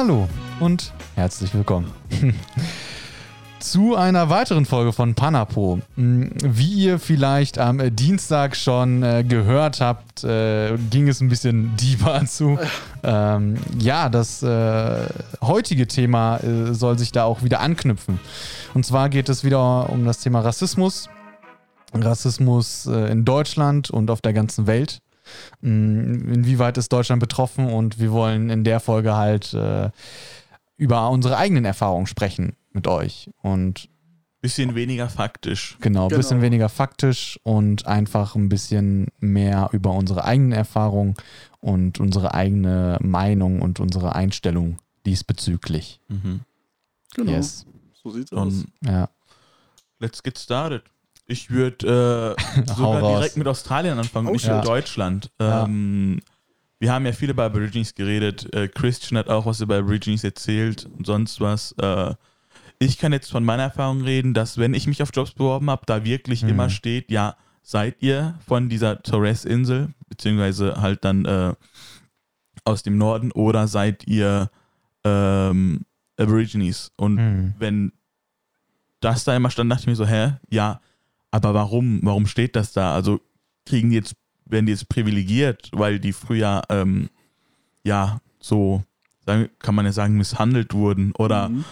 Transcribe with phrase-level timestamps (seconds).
[0.00, 0.26] Hallo
[0.60, 1.92] und herzlich willkommen
[3.58, 5.78] zu einer weiteren Folge von Panapo.
[5.96, 11.76] Hm, Wie ihr vielleicht am Dienstag schon äh, gehört habt, äh, ging es ein bisschen
[11.76, 12.58] deeper zu.
[13.02, 15.06] Ähm, ja, das äh,
[15.42, 18.20] heutige Thema soll sich da auch wieder anknüpfen.
[18.72, 21.10] Und zwar geht es wieder um das Thema Rassismus.
[21.92, 25.02] Rassismus in Deutschland und auf der ganzen Welt.
[25.62, 27.66] Hm, Inwieweit ist Deutschland betroffen?
[27.72, 29.90] Und wir wollen in der Folge halt äh,
[30.76, 33.30] über unsere eigenen Erfahrungen sprechen mit euch.
[33.42, 33.88] Und
[34.42, 35.76] Bisschen weniger faktisch.
[35.82, 36.18] genau, ein Genau.
[36.18, 41.14] bisschen weniger faktisch und einfach ein bisschen mehr über unsere eigenen Erfahrungen
[41.60, 46.00] und unsere eigene Meinung und unsere Einstellung diesbezüglich.
[46.08, 46.40] Mhm.
[47.14, 47.32] Genau.
[47.32, 47.66] Yes.
[48.02, 48.46] So sieht's aus.
[48.64, 49.10] Und Ja.
[49.98, 50.84] let's get started.
[51.30, 53.18] Ich würde äh, sogar raus.
[53.18, 54.56] direkt mit Australien anfangen, Oh, nicht ja.
[54.56, 55.30] mit Deutschland.
[55.40, 55.64] Ja.
[55.64, 56.20] Ähm,
[56.78, 58.52] wir haben ja viele bei Aborigines geredet.
[58.54, 61.72] Äh, Christian hat auch was über Aborigines erzählt und sonst was.
[61.80, 62.14] Äh,
[62.78, 65.82] ich kann jetzt von meiner Erfahrung reden, dass wenn ich mich auf Jobs beworben habe,
[65.86, 66.48] da wirklich Mhm.
[66.48, 71.54] immer steht, ja, seid ihr von dieser Torres-Insel, beziehungsweise halt dann äh,
[72.64, 74.50] aus dem Norden oder seid ihr
[75.04, 75.82] ähm,
[76.18, 76.90] Aborigines?
[76.96, 77.54] Und Hm.
[77.58, 77.92] wenn
[79.00, 80.80] das da immer stand, dachte ich mir so, hä, ja,
[81.30, 82.94] aber warum, warum steht das da?
[82.94, 83.20] Also
[83.66, 84.14] kriegen die jetzt,
[84.46, 87.08] werden die jetzt privilegiert, weil die früher, ähm,
[87.84, 88.82] ja, so,
[89.60, 91.12] kann man ja sagen, misshandelt wurden?
[91.12, 91.64] Oder Mhm.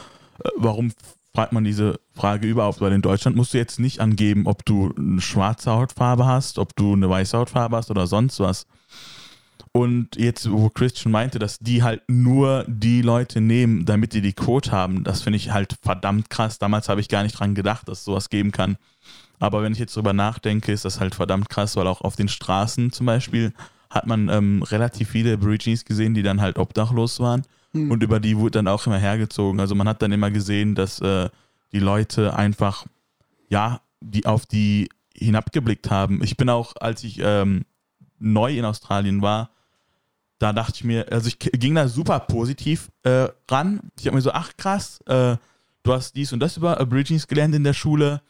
[0.44, 0.92] äh, warum
[1.34, 2.80] fragt man diese Frage überhaupt?
[2.80, 6.76] Weil in Deutschland musst du jetzt nicht angeben, ob du eine schwarze Hautfarbe hast, ob
[6.76, 8.66] du eine weiße Hautfarbe hast oder sonst was.
[9.72, 14.32] Und jetzt, wo Christian meinte, dass die halt nur die Leute nehmen, damit die die
[14.32, 16.58] Quote haben, das finde ich halt verdammt krass.
[16.58, 18.76] Damals habe ich gar nicht dran gedacht, dass es sowas geben kann.
[19.38, 22.28] Aber wenn ich jetzt drüber nachdenke, ist das halt verdammt krass, weil auch auf den
[22.28, 23.52] Straßen zum Beispiel
[23.90, 27.44] hat man ähm, relativ viele Aborigines gesehen, die dann halt obdachlos waren.
[27.72, 27.90] Hm.
[27.90, 29.60] Und über die wurde dann auch immer hergezogen.
[29.60, 31.28] Also man hat dann immer gesehen, dass äh,
[31.72, 32.86] die Leute einfach,
[33.48, 36.22] ja, die auf die hinabgeblickt haben.
[36.22, 37.64] Ich bin auch, als ich ähm,
[38.18, 39.50] neu in Australien war,
[40.38, 43.80] da dachte ich mir, also ich ging da super positiv äh, ran.
[43.98, 45.36] Ich habe mir so, ach krass, äh,
[45.82, 48.22] du hast dies und das über Aborigines gelernt in der Schule.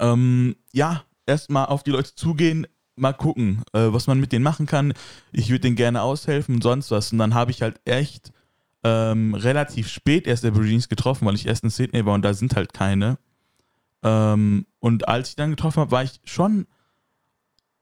[0.00, 2.66] Ähm, ja, erstmal auf die Leute zugehen,
[2.96, 4.92] mal gucken, äh, was man mit denen machen kann.
[5.32, 7.12] Ich würde denen gerne aushelfen und sonst was.
[7.12, 8.32] Und dann habe ich halt echt
[8.82, 12.56] ähm, relativ spät erst Aborigines getroffen, weil ich erst in Sydney war und da sind
[12.56, 13.18] halt keine.
[14.02, 16.66] Ähm, und als ich dann getroffen habe, war ich schon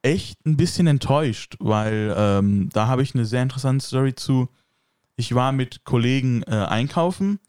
[0.03, 4.49] echt ein bisschen enttäuscht, weil ähm, da habe ich eine sehr interessante Story zu.
[5.17, 7.41] Ich war mit Kollegen äh, einkaufen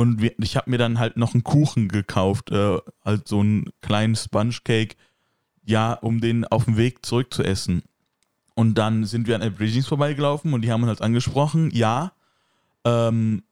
[0.00, 3.68] und wir, ich habe mir dann halt noch einen Kuchen gekauft, äh, halt so einen
[3.82, 4.96] kleinen Sponge Cake,
[5.62, 7.82] ja, um den auf dem Weg zurück zu essen.
[8.54, 12.12] Und dann sind wir an Aborigines vorbeigelaufen und die haben uns halt angesprochen, ja,
[12.86, 13.42] ähm,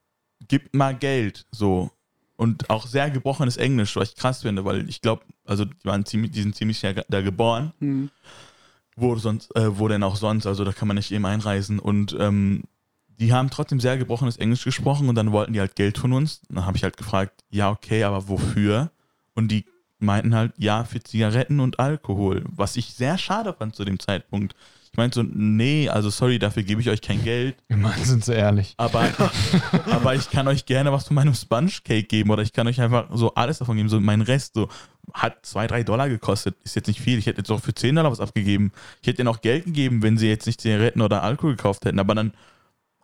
[0.48, 1.90] gib mal Geld, so.
[2.36, 6.06] Und auch sehr gebrochenes Englisch, was ich krass finde, weil ich glaube, also die, waren
[6.06, 8.08] ziemlich, die sind ziemlich da geboren Hm.
[8.96, 11.78] wo sonst, äh, wo denn auch sonst, also da kann man nicht eben einreisen.
[11.78, 12.62] Und ähm,
[13.18, 16.40] die haben trotzdem sehr gebrochenes Englisch gesprochen und dann wollten die halt Geld von uns.
[16.48, 18.90] Dann habe ich halt gefragt, ja, okay, aber wofür?
[19.34, 19.64] Und die
[19.98, 24.54] meinten halt, ja, für Zigaretten und Alkohol, was ich sehr schade fand zu dem Zeitpunkt.
[24.90, 28.32] Ich meinte so, nee, also sorry, dafür gebe ich euch kein Geld, Immerhin sind sie
[28.34, 28.74] ehrlich.
[28.78, 29.08] aber,
[29.90, 32.80] aber ich kann euch gerne was von meinem Sponge Cake geben oder ich kann euch
[32.80, 34.68] einfach so alles davon geben, so mein Rest, so
[35.12, 37.18] hat zwei, drei Dollar gekostet, ist jetzt nicht viel.
[37.18, 38.72] Ich hätte jetzt auch für 10 Dollar was abgegeben.
[39.00, 41.98] Ich hätte ihnen auch Geld gegeben, wenn sie jetzt nicht Zigaretten oder Alkohol gekauft hätten,
[41.98, 42.32] aber dann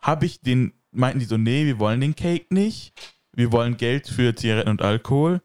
[0.05, 2.93] habe ich den, meinten die so, nee, wir wollen den Cake nicht,
[3.33, 5.41] wir wollen Geld für Zigaretten und Alkohol.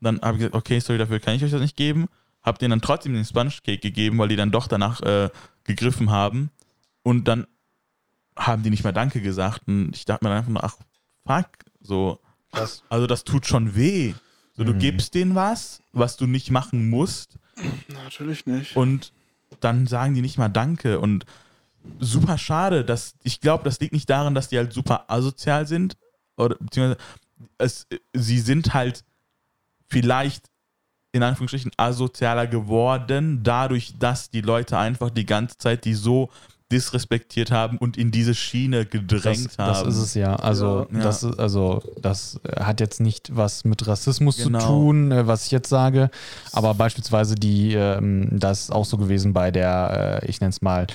[0.00, 2.06] Dann habe ich gesagt, okay, sorry, dafür kann ich euch das nicht geben.
[2.42, 5.28] Hab denen dann trotzdem den Sponge Cake gegeben, weil die dann doch danach äh,
[5.64, 6.50] gegriffen haben.
[7.02, 7.46] Und dann
[8.36, 9.62] haben die nicht mehr Danke gesagt.
[9.68, 10.76] Und ich dachte mir dann einfach nur, ach,
[11.26, 11.48] fuck,
[11.80, 12.20] so.
[12.52, 14.14] Das, Also das tut schon weh.
[14.56, 14.78] So, du Mhm.
[14.78, 17.38] gibst denen was, was du nicht machen musst.
[17.88, 18.76] Natürlich nicht.
[18.76, 19.12] Und
[19.60, 20.98] dann sagen die nicht mal Danke.
[21.00, 21.26] Und
[21.98, 25.96] super schade, dass ich glaube, das liegt nicht daran, dass die halt super asozial sind.
[26.36, 26.98] Oder beziehungsweise
[27.58, 29.04] es, sie sind halt
[29.88, 30.44] vielleicht
[31.12, 36.30] in Anführungsstrichen asozialer geworden, dadurch, dass die Leute einfach die ganze Zeit die so
[36.70, 39.88] disrespektiert haben und in diese Schiene gedrängt das, das haben.
[39.88, 40.36] ist es ja.
[40.36, 41.00] Also, Ja.
[41.00, 44.60] Das, ist, also das hat jetzt nicht was mit Rassismus Genau.
[44.60, 46.10] zu tun, äh, was ich jetzt sage.
[46.52, 50.62] Aber beispielsweise die, ähm, das ist auch so gewesen bei der, äh, ich nenne es
[50.62, 50.86] mal,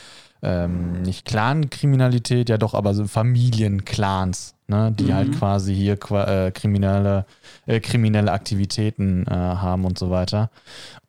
[0.45, 5.13] ähm, nicht Clan-Kriminalität, ja doch, aber so Familienclans, ne, die Mhm.
[5.13, 7.25] halt quasi hier äh, kriminelle,
[7.65, 10.49] äh, kriminelle Aktivitäten äh, haben und so weiter.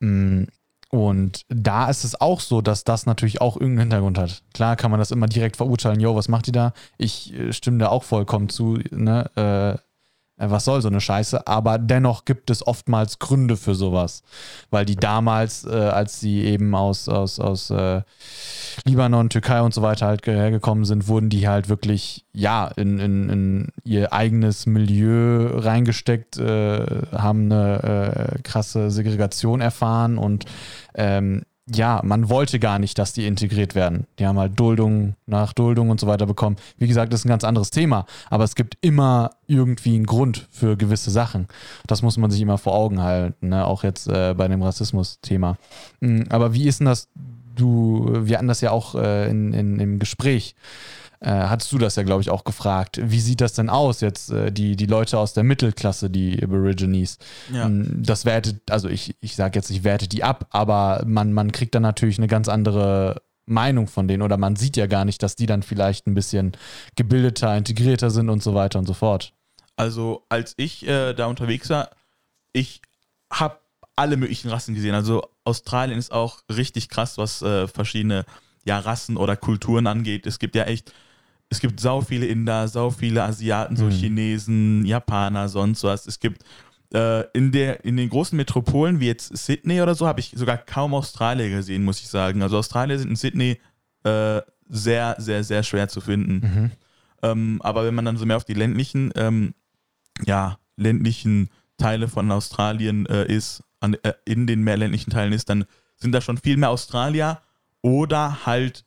[0.00, 0.44] Mm,
[0.90, 4.42] und da ist es auch so, dass das natürlich auch irgendeinen Hintergrund hat.
[4.54, 6.72] Klar kann man das immer direkt verurteilen, yo, was macht die da?
[6.96, 9.30] Ich äh, stimme da auch vollkommen zu, ne?
[10.38, 14.22] Äh, was soll so eine Scheiße, aber dennoch gibt es oftmals Gründe für sowas,
[14.70, 18.02] weil die damals, äh, als sie eben aus, aus, aus äh,
[18.84, 23.28] Libanon, Türkei und so weiter halt hergekommen sind, wurden die halt wirklich, ja, in, in,
[23.30, 30.44] in ihr eigenes Milieu reingesteckt, äh, haben eine äh, krasse Segregation erfahren und
[30.94, 31.42] ähm,
[31.74, 34.06] ja, man wollte gar nicht, dass die integriert werden.
[34.18, 36.56] Die haben halt Duldung nach Duldung und so weiter bekommen.
[36.78, 40.46] Wie gesagt, das ist ein ganz anderes Thema, aber es gibt immer irgendwie einen Grund
[40.50, 41.48] für gewisse Sachen.
[41.86, 43.66] Das muss man sich immer vor Augen halten, ne?
[43.66, 45.56] auch jetzt äh, bei dem Rassismus-Thema.
[46.00, 47.08] Mm, aber wie ist denn das?
[47.56, 50.54] Du, wir hatten das ja auch äh, in, in, im Gespräch
[51.20, 53.00] äh, hattest du das ja, glaube ich, auch gefragt.
[53.02, 57.18] Wie sieht das denn aus jetzt, äh, die, die Leute aus der Mittelklasse, die Aborigines?
[57.52, 57.68] Ja.
[57.68, 61.52] Mm, das wertet, also ich, ich sage jetzt, ich werte die ab, aber man, man
[61.52, 65.22] kriegt dann natürlich eine ganz andere Meinung von denen oder man sieht ja gar nicht,
[65.22, 66.52] dass die dann vielleicht ein bisschen
[66.96, 69.32] gebildeter, integrierter sind und so weiter und so fort.
[69.76, 71.90] Also als ich äh, da unterwegs war,
[72.52, 72.82] ich
[73.30, 73.58] habe
[73.94, 74.94] alle möglichen Rassen gesehen.
[74.94, 78.24] Also Australien ist auch richtig krass, was äh, verschiedene
[78.64, 80.26] ja, Rassen oder Kulturen angeht.
[80.26, 80.92] Es gibt ja echt
[81.48, 83.90] es gibt sau viele Inder, sau viele Asiaten, so mhm.
[83.90, 86.06] Chinesen, Japaner, sonst was.
[86.06, 86.44] Es gibt
[86.92, 90.56] äh, in, der, in den großen Metropolen wie jetzt Sydney oder so, habe ich sogar
[90.56, 92.42] kaum Australier gesehen, muss ich sagen.
[92.42, 93.60] Also Australier sind in Sydney
[94.04, 96.34] äh, sehr, sehr, sehr schwer zu finden.
[96.34, 96.70] Mhm.
[97.22, 99.54] Ähm, aber wenn man dann so mehr auf die ländlichen, ähm,
[100.24, 105.48] ja, ländlichen Teile von Australien äh, ist, an, äh, in den mehr ländlichen Teilen ist,
[105.48, 105.64] dann
[105.96, 107.40] sind da schon viel mehr Australier
[107.82, 108.85] oder halt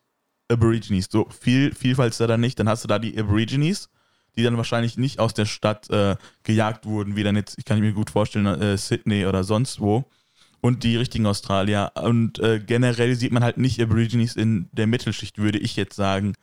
[0.49, 1.07] Aborigines.
[1.09, 2.59] So viel Vielfalt ist da dann nicht.
[2.59, 3.89] Dann hast du da die Aborigines,
[4.35, 7.79] die dann wahrscheinlich nicht aus der Stadt äh, gejagt wurden, wie dann jetzt, ich kann
[7.79, 10.05] mir gut vorstellen, äh, Sydney oder sonst wo.
[10.61, 11.93] Und die richtigen Australier.
[11.95, 16.33] Und äh, generell sieht man halt nicht Aborigines in der Mittelschicht, würde ich jetzt sagen.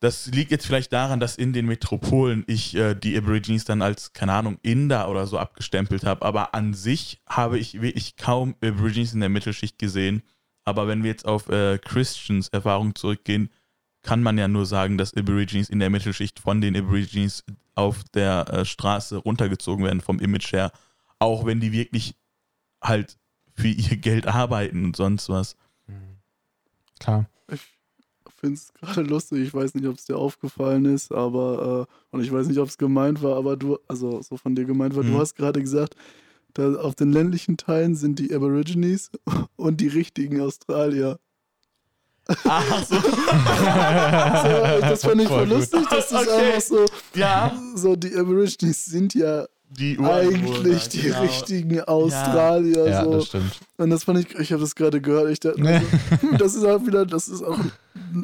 [0.00, 4.12] Das liegt jetzt vielleicht daran, dass in den Metropolen ich äh, die Aborigines dann als,
[4.12, 6.26] keine Ahnung, Inder oder so abgestempelt habe.
[6.26, 10.22] Aber an sich habe ich wirklich kaum Aborigines in der Mittelschicht gesehen.
[10.64, 13.50] Aber wenn wir jetzt auf äh, Christians Erfahrung zurückgehen,
[14.02, 17.44] kann man ja nur sagen, dass Aborigines in der Mittelschicht von den Aborigines
[17.74, 20.72] auf der äh, Straße runtergezogen werden vom Image her,
[21.18, 22.14] auch wenn die wirklich
[22.82, 23.18] halt
[23.54, 25.56] für ihr Geld arbeiten und sonst was.
[25.86, 26.18] Mhm.
[27.00, 27.26] Klar.
[27.48, 27.60] Ich
[28.36, 32.22] finde es gerade lustig, ich weiß nicht, ob es dir aufgefallen ist, aber äh, und
[32.22, 35.02] ich weiß nicht, ob es gemeint war, aber du, also so von dir gemeint war,
[35.02, 35.12] mhm.
[35.12, 35.96] du hast gerade gesagt,
[36.54, 39.10] da auf den ländlichen Teilen sind die Aborigines
[39.56, 41.18] und die richtigen Australier.
[42.44, 42.94] Ach so.
[43.00, 43.10] so
[44.80, 46.52] das fand ich voll, lustig, dass das okay.
[46.52, 46.86] einfach so.
[47.14, 47.52] Ja.
[47.74, 51.20] So, die Aborigines sind ja die eigentlich die genau.
[51.22, 52.86] richtigen Australier.
[52.86, 53.10] Ja, so.
[53.10, 53.60] ja das stimmt.
[53.76, 55.30] Und das fand ich, ich habe das gerade gehört.
[55.30, 57.58] Ich dachte, also, das ist auch wieder, das ist auch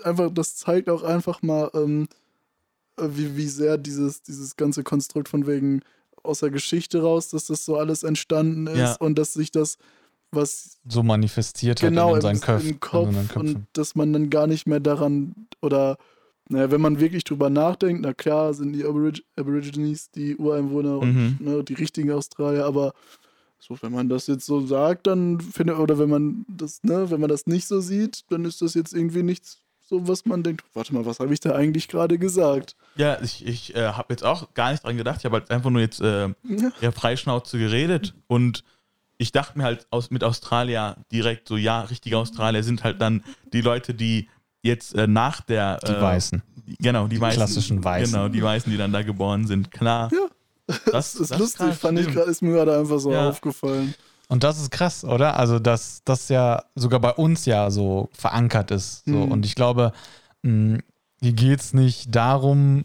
[0.05, 2.09] einfach, das zeigt auch einfach mal, ähm,
[2.97, 5.83] wie, wie sehr dieses, dieses ganze Konstrukt von wegen
[6.23, 8.97] aus der Geschichte raus, dass das so alles entstanden ist ja.
[8.97, 9.79] und dass sich das
[10.33, 12.81] was so manifestiert genau hat in seinen Köpfen.
[12.81, 15.99] Kopf und dass man dann gar nicht mehr daran oder
[16.49, 21.37] naja, wenn man wirklich drüber nachdenkt, na klar sind die Aborig Aborigines die Ureinwohner mhm.
[21.39, 22.93] und ne, die richtigen Australier, aber
[23.59, 27.21] so, wenn man das jetzt so sagt, dann finde oder wenn man das, ne, wenn
[27.21, 29.59] man das nicht so sieht, dann ist das jetzt irgendwie nichts
[29.91, 32.77] so was man denkt, warte mal, was habe ich da eigentlich gerade gesagt?
[32.95, 35.17] Ja, ich, ich äh, habe jetzt auch gar nicht dran gedacht.
[35.19, 36.73] Ich habe halt einfach nur jetzt äh, ja.
[36.81, 38.63] eher freischnauze geredet und
[39.19, 43.25] ich dachte mir halt aus, mit Australier direkt so, ja, richtige Australier sind halt dann
[43.53, 44.29] die Leute, die
[44.63, 45.79] jetzt äh, nach der.
[45.79, 46.41] Die äh, Weißen.
[46.79, 47.37] Genau, die, die Weißen.
[47.37, 48.15] Klassischen Weißen.
[48.15, 49.73] Genau, die Weißen, die dann da geboren sind.
[49.73, 50.09] Klar.
[50.13, 50.29] Ja.
[50.67, 53.29] Das, das ist das lustig, fand ich gerade, ist mir gerade einfach so ja.
[53.29, 53.93] aufgefallen.
[54.31, 55.37] Und das ist krass, oder?
[55.37, 59.05] Also, dass das ja sogar bei uns ja so verankert ist.
[59.05, 59.27] So.
[59.27, 59.33] Mhm.
[59.33, 59.93] Und ich glaube,
[60.43, 60.79] mh,
[61.21, 62.85] hier geht es nicht darum,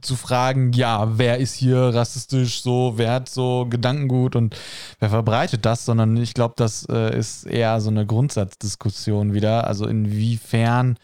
[0.00, 4.56] zu fragen, ja, wer ist hier rassistisch so, wer hat so Gedankengut und
[5.00, 9.66] wer verbreitet das, sondern ich glaube, das äh, ist eher so eine Grundsatzdiskussion wieder.
[9.66, 10.96] Also inwiefern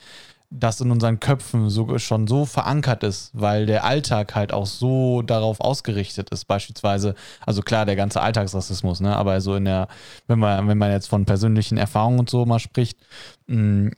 [0.58, 5.22] das in unseren Köpfen so, schon so verankert ist, weil der Alltag halt auch so
[5.22, 9.88] darauf ausgerichtet ist, beispielsweise, also klar, der ganze Alltagsrassismus, ne, aber so in der,
[10.28, 12.98] wenn man, wenn man jetzt von persönlichen Erfahrungen und so mal spricht,
[13.48, 13.88] mm,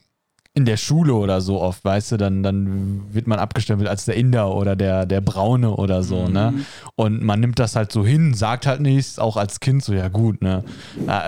[0.55, 4.17] in der Schule oder so oft, weißt du, dann, dann wird man abgestempelt als der
[4.17, 6.53] Inder oder der, der Braune oder so, ne?
[6.53, 6.59] mhm.
[6.59, 6.65] ne?
[6.95, 10.09] Und man nimmt das halt so hin, sagt halt nichts, auch als Kind so, ja
[10.09, 10.65] gut, ne?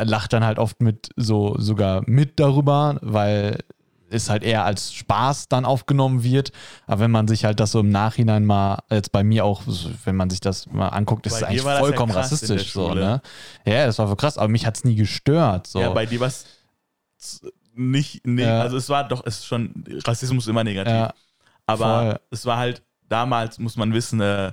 [0.04, 3.58] Lacht dann halt oft mit so sogar mit darüber, weil
[4.10, 6.52] ist halt eher als Spaß dann aufgenommen wird.
[6.86, 9.62] Aber wenn man sich halt das so im Nachhinein mal, jetzt bei mir auch,
[10.04, 12.72] wenn man sich das mal anguckt, ist es eigentlich vollkommen ja rassistisch.
[12.72, 13.20] So, ne?
[13.64, 15.66] Ja, das war voll krass, aber mich hat es nie gestört.
[15.66, 15.80] So.
[15.80, 16.46] Ja, bei dir war es
[17.74, 18.60] nicht, nee, ja.
[18.60, 20.92] also es war doch, es ist schon, Rassismus immer negativ.
[20.92, 21.14] Ja,
[21.66, 22.20] aber voll.
[22.30, 24.52] es war halt, damals muss man wissen, äh,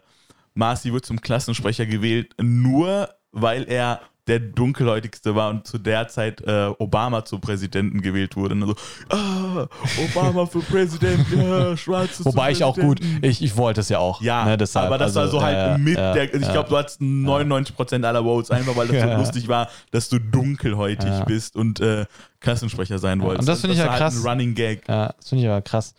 [0.54, 6.41] Marci wird zum Klassensprecher gewählt, nur weil er der dunkelhäutigste war und zu der Zeit
[6.41, 8.55] äh, Obama zum Präsidenten gewählt wurde.
[8.55, 8.75] Und so,
[9.10, 9.67] ah,
[10.03, 14.22] Obama für Präsident, ja, Schwarze Wobei ich auch gut, ich, ich wollte es ja auch.
[14.22, 16.70] Ja, ne, deshalb, aber das also, war so halt äh, mit äh, der, ich glaube,
[16.70, 21.55] du hattest 99% aller Votes, einfach weil das so lustig war, dass du dunkelhäutig bist
[21.55, 22.05] und äh,
[22.39, 23.41] Klassensprecher sein wolltest.
[23.41, 24.15] Und das finde ich ja halt krass.
[24.17, 24.88] Ein Running Gag.
[24.88, 25.94] Ja, das finde ich aber krass.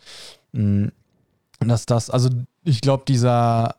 [0.52, 0.88] Mm,
[1.60, 2.28] dass das, also
[2.64, 3.76] ich glaube, dieser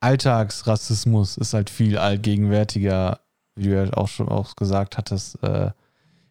[0.00, 3.20] Alltagsrassismus ist halt viel allgegenwärtiger
[3.60, 5.70] wie du ja auch schon auch gesagt hattest, äh,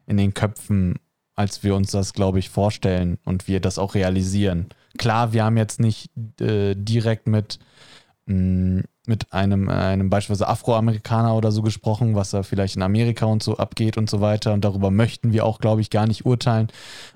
[0.08, 0.96] in den Köpfen,
[1.36, 4.70] als wir uns das, glaube ich, vorstellen und wir das auch realisieren.
[4.98, 6.10] Klar, wir haben jetzt nicht
[6.42, 7.60] äh, direkt mit
[8.26, 13.44] mm, mit einem, einem beispielsweise Afroamerikaner oder so gesprochen, was da vielleicht in Amerika und
[13.44, 14.54] so abgeht und so weiter.
[14.54, 16.68] Und darüber möchten wir auch, glaube ich, gar nicht urteilen.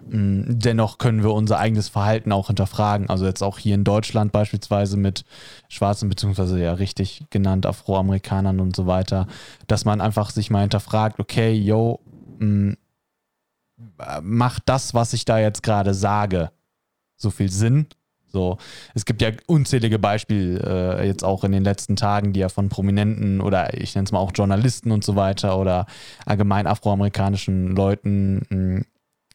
[0.10, 3.10] Mm, dennoch können wir unser eigenes Verhalten auch hinterfragen.
[3.10, 5.24] Also jetzt auch hier in Deutschland beispielsweise mit
[5.70, 9.28] Schwarzen, beziehungsweise ja richtig genannt Afroamerikanern und so weiter,
[9.68, 12.00] dass man einfach sich mal hinterfragt, okay, yo,
[12.40, 12.72] mm,
[14.24, 16.50] macht das, was ich da jetzt gerade sage,
[17.16, 17.88] so viel Sinn?
[18.34, 18.58] So,
[18.96, 22.68] es gibt ja unzählige Beispiele äh, jetzt auch in den letzten Tagen, die ja von
[22.68, 25.86] Prominenten oder ich nenne es mal auch Journalisten und so weiter oder
[26.26, 28.86] allgemein afroamerikanischen Leuten hm,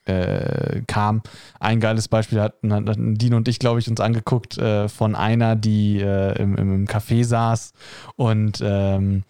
[0.05, 1.23] äh, kam.
[1.61, 5.55] Ein geiles Beispiel hatten, hatten Dean und ich, glaube ich, uns angeguckt äh, von einer,
[5.55, 7.75] die äh, im, im Café saß
[8.17, 9.23] und ähm,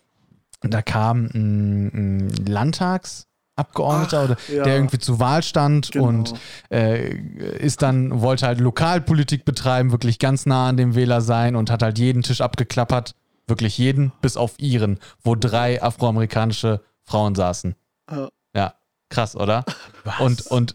[0.62, 3.27] da kam ein, ein Landtags-
[3.58, 4.64] Abgeordneter Ach, oder ja.
[4.64, 6.06] der irgendwie zur Wahl stand genau.
[6.06, 6.34] und
[6.70, 7.10] äh,
[7.58, 11.82] ist dann, wollte halt Lokalpolitik betreiben, wirklich ganz nah an dem Wähler sein und hat
[11.82, 13.14] halt jeden Tisch abgeklappert,
[13.46, 17.74] wirklich jeden, bis auf ihren, wo drei afroamerikanische Frauen saßen.
[18.10, 18.74] Ja, ja
[19.08, 19.64] krass, oder?
[20.04, 20.20] Was?
[20.20, 20.74] Und, und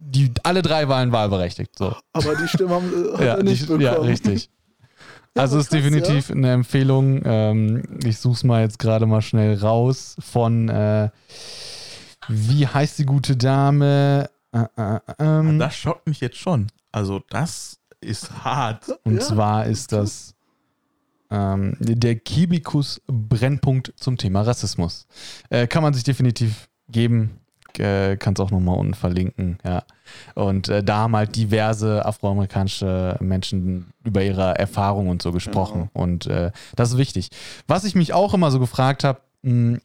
[0.00, 1.76] die alle drei waren wahlberechtigt.
[1.76, 1.94] So.
[2.12, 3.80] Aber die Stimmen haben, haben ja, nicht die, bekommen.
[3.84, 4.50] Ja, richtig.
[5.34, 6.34] Also ja, ist krass, definitiv ja.
[6.34, 7.22] eine Empfehlung.
[7.24, 11.10] Ähm, ich suche es mal jetzt gerade mal schnell raus von äh,
[12.28, 14.30] wie heißt die gute Dame?
[14.52, 15.58] Äh, äh, ähm.
[15.58, 16.68] Das schockt mich jetzt schon.
[16.92, 18.88] Also, das ist hart.
[19.04, 19.20] Und ja.
[19.20, 20.34] zwar ist das
[21.30, 25.06] ähm, der Kibikus Brennpunkt zum Thema Rassismus.
[25.48, 27.40] Äh, kann man sich definitiv geben.
[27.78, 29.84] Äh, Kann es auch nochmal unten verlinken, ja.
[30.34, 35.88] Und äh, da haben halt diverse afroamerikanische Menschen über ihre Erfahrungen und so gesprochen.
[35.94, 36.00] Ja.
[36.02, 37.30] Und äh, das ist wichtig.
[37.68, 39.80] Was ich mich auch immer so gefragt habe, hm,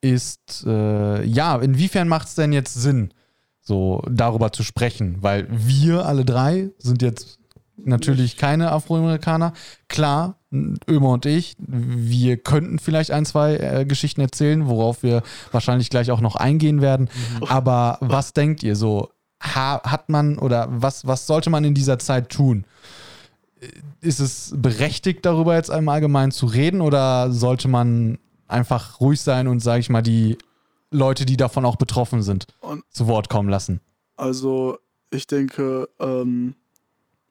[0.00, 3.12] ist, äh, ja, inwiefern macht es denn jetzt Sinn,
[3.60, 5.18] so darüber zu sprechen?
[5.20, 7.38] Weil wir alle drei sind jetzt
[7.76, 9.52] natürlich keine Afroamerikaner.
[9.88, 15.90] Klar, Ömer und ich, wir könnten vielleicht ein, zwei äh, Geschichten erzählen, worauf wir wahrscheinlich
[15.90, 17.08] gleich auch noch eingehen werden.
[17.38, 17.44] Mhm.
[17.44, 19.10] Aber was denkt ihr so?
[19.42, 22.64] Ha, hat man oder was, was sollte man in dieser Zeit tun?
[24.00, 28.18] Ist es berechtigt, darüber jetzt einmal allgemein zu reden oder sollte man
[28.50, 30.38] einfach ruhig sein und, sage ich mal, die
[30.90, 33.80] Leute, die davon auch betroffen sind, und zu Wort kommen lassen.
[34.16, 34.78] Also,
[35.10, 36.54] ich denke, ähm,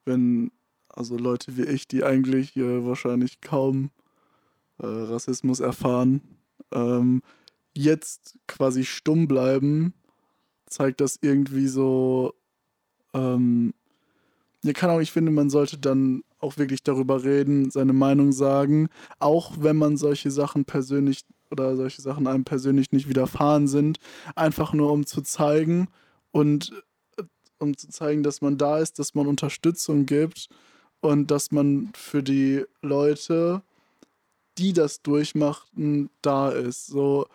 [0.05, 0.51] wenn
[0.99, 3.91] also Leute wie ich, die eigentlich äh, wahrscheinlich kaum
[4.79, 6.21] äh, Rassismus erfahren,
[6.73, 7.21] ähm,
[7.73, 9.93] jetzt quasi stumm bleiben,
[10.65, 12.33] zeigt das irgendwie so,
[13.13, 13.73] ähm,
[14.63, 18.89] ja, kann auch, ich finde, man sollte dann auch wirklich darüber reden, seine Meinung sagen,
[19.19, 23.99] auch wenn man solche Sachen persönlich oder solche Sachen einem persönlich nicht widerfahren sind,
[24.35, 25.87] einfach nur um zu zeigen
[26.31, 26.71] und
[27.17, 27.23] äh,
[27.57, 30.49] um zu zeigen, dass man da ist, dass man Unterstützung gibt
[31.01, 33.61] und dass man für die Leute,
[34.57, 36.87] die das durchmachten, da ist.
[36.87, 37.27] So,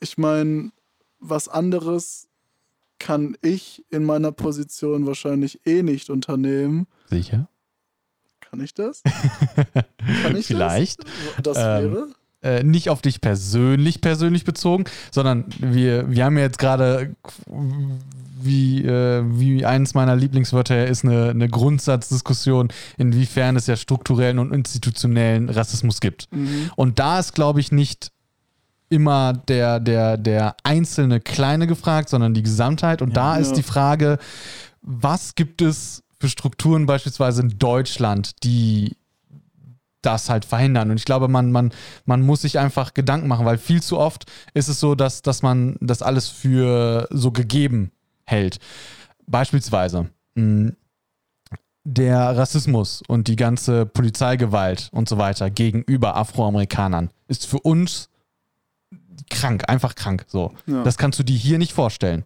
[0.00, 0.72] ich meine,
[1.20, 2.29] was anderes
[3.00, 6.86] kann ich in meiner Position wahrscheinlich eh nicht unternehmen.
[7.08, 7.48] Sicher?
[8.38, 9.02] Kann ich das?
[10.22, 11.02] Kann ich Vielleicht.
[11.42, 12.08] Das, das ähm, wäre?
[12.42, 17.14] Äh, nicht auf dich persönlich, persönlich bezogen, sondern wir, wir haben ja jetzt gerade,
[18.40, 24.52] wie, äh, wie eines meiner Lieblingswörter ist, eine, eine Grundsatzdiskussion, inwiefern es ja strukturellen und
[24.52, 26.28] institutionellen Rassismus gibt.
[26.32, 26.70] Mhm.
[26.76, 28.10] Und da ist, glaube ich, nicht
[28.90, 33.00] immer der, der, der einzelne Kleine gefragt, sondern die Gesamtheit.
[33.00, 34.18] Und ja, da ist die Frage,
[34.82, 38.96] was gibt es für Strukturen beispielsweise in Deutschland, die
[40.02, 40.90] das halt verhindern.
[40.90, 41.72] Und ich glaube, man, man,
[42.04, 45.42] man muss sich einfach Gedanken machen, weil viel zu oft ist es so, dass, dass
[45.42, 47.92] man das alles für so gegeben
[48.24, 48.58] hält.
[49.26, 50.72] beispielsweise mh,
[51.84, 58.09] der Rassismus und die ganze Polizeigewalt und so weiter gegenüber Afroamerikanern ist für uns
[59.28, 60.24] krank, einfach krank.
[60.28, 60.52] So.
[60.66, 60.82] Ja.
[60.82, 62.24] Das kannst du dir hier nicht vorstellen.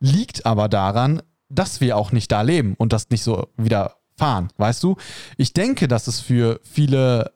[0.00, 4.82] Liegt aber daran, dass wir auch nicht da leben und das nicht so widerfahren, weißt
[4.82, 4.96] du?
[5.36, 7.32] Ich denke, dass es für viele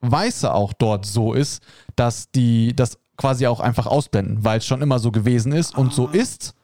[0.00, 1.62] Weiße auch dort so ist,
[1.96, 5.92] dass die das quasi auch einfach ausblenden, weil es schon immer so gewesen ist und
[5.92, 6.54] so ist,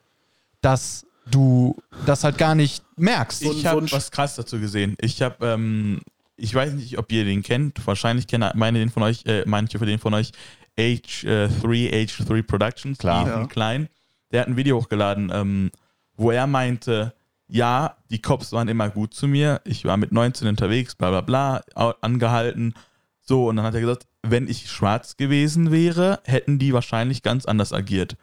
[0.61, 3.41] dass du das halt gar nicht merkst.
[3.41, 4.95] Ich habe was krass dazu gesehen.
[5.01, 6.01] Ich habe, ähm,
[6.37, 7.85] ich weiß nicht, ob ihr den kennt.
[7.85, 10.31] Wahrscheinlich kennen meine den von euch, äh, manche von denen von euch
[10.77, 13.27] H3, H3 Productions, Klar.
[13.27, 13.47] Ethan Ja.
[13.47, 13.89] Klein.
[14.31, 15.71] Der hat ein Video hochgeladen, ähm,
[16.15, 17.13] wo er meinte,
[17.47, 19.61] ja, die Cops waren immer gut zu mir.
[19.65, 22.73] Ich war mit 19 unterwegs, bla bla bla, angehalten.
[23.21, 27.45] So, und dann hat er gesagt, wenn ich schwarz gewesen wäre, hätten die wahrscheinlich ganz
[27.45, 28.17] anders agiert.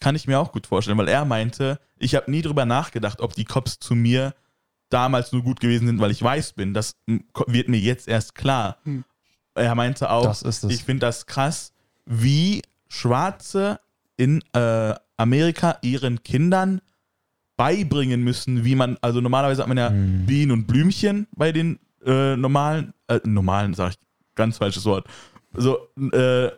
[0.00, 3.34] Kann ich mir auch gut vorstellen, weil er meinte, ich habe nie drüber nachgedacht, ob
[3.34, 4.34] die Cops zu mir
[4.90, 6.74] damals nur gut gewesen sind, weil ich weiß bin.
[6.74, 8.78] Das wird mir jetzt erst klar.
[8.84, 9.04] Hm.
[9.54, 10.36] Er meinte auch,
[10.68, 11.72] ich finde das krass,
[12.06, 13.80] wie Schwarze
[14.16, 16.80] in äh, Amerika ihren Kindern
[17.56, 20.26] beibringen müssen, wie man, also normalerweise hat man ja Mhm.
[20.26, 23.98] Bienen und Blümchen bei den äh, normalen, äh, normalen, sag ich,
[24.34, 25.06] ganz falsches Wort.
[25.52, 25.78] So,
[26.12, 26.50] äh,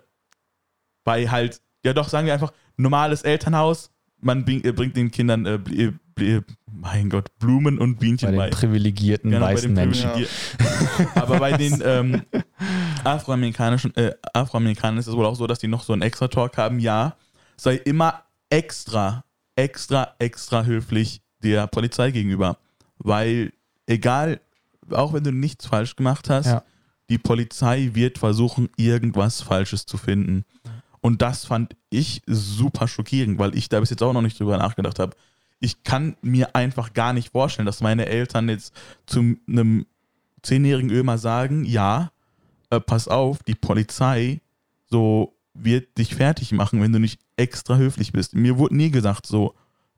[1.05, 5.45] bei halt, ja doch, sagen wir einfach, normales Elternhaus, man bring, äh, bringt den Kindern,
[5.47, 8.49] äh, bl- bl- mein Gott, Blumen und bei Bienchen den bei.
[8.51, 10.11] privilegierten Genau, bei weißen den Menschen.
[10.11, 11.09] Privilegierten.
[11.15, 12.23] Aber bei den ähm,
[13.07, 16.57] afroamerikanischen äh, Afroamerikanern ist es wohl auch so, dass die noch so einen extra Talk
[16.59, 16.79] haben.
[16.81, 17.17] Ja,
[17.57, 22.59] sei immer extra, extra, extra höflich der Polizei gegenüber.
[22.99, 23.53] Weil,
[23.87, 24.41] egal,
[24.91, 26.63] auch wenn du nichts falsch gemacht hast, Ja.
[27.11, 30.45] die Polizei wird versuchen, irgendwas Falsches zu finden.
[31.01, 34.57] Und das fand ich super schockierend, weil ich da bis jetzt auch noch nicht drüber
[34.59, 35.17] nachgedacht habe.
[35.61, 38.75] Ich kann mir einfach gar nicht vorstellen, dass meine Eltern jetzt
[39.07, 39.87] zu einem
[40.43, 42.11] zehnjährigen Ömer sagen, ja,
[42.71, 44.41] äh, pass auf, die Polizei
[44.89, 48.35] so wird dich fertig machen, wenn du nicht extra höflich bist.
[48.35, 49.55] Mir wurde nie gesagt, so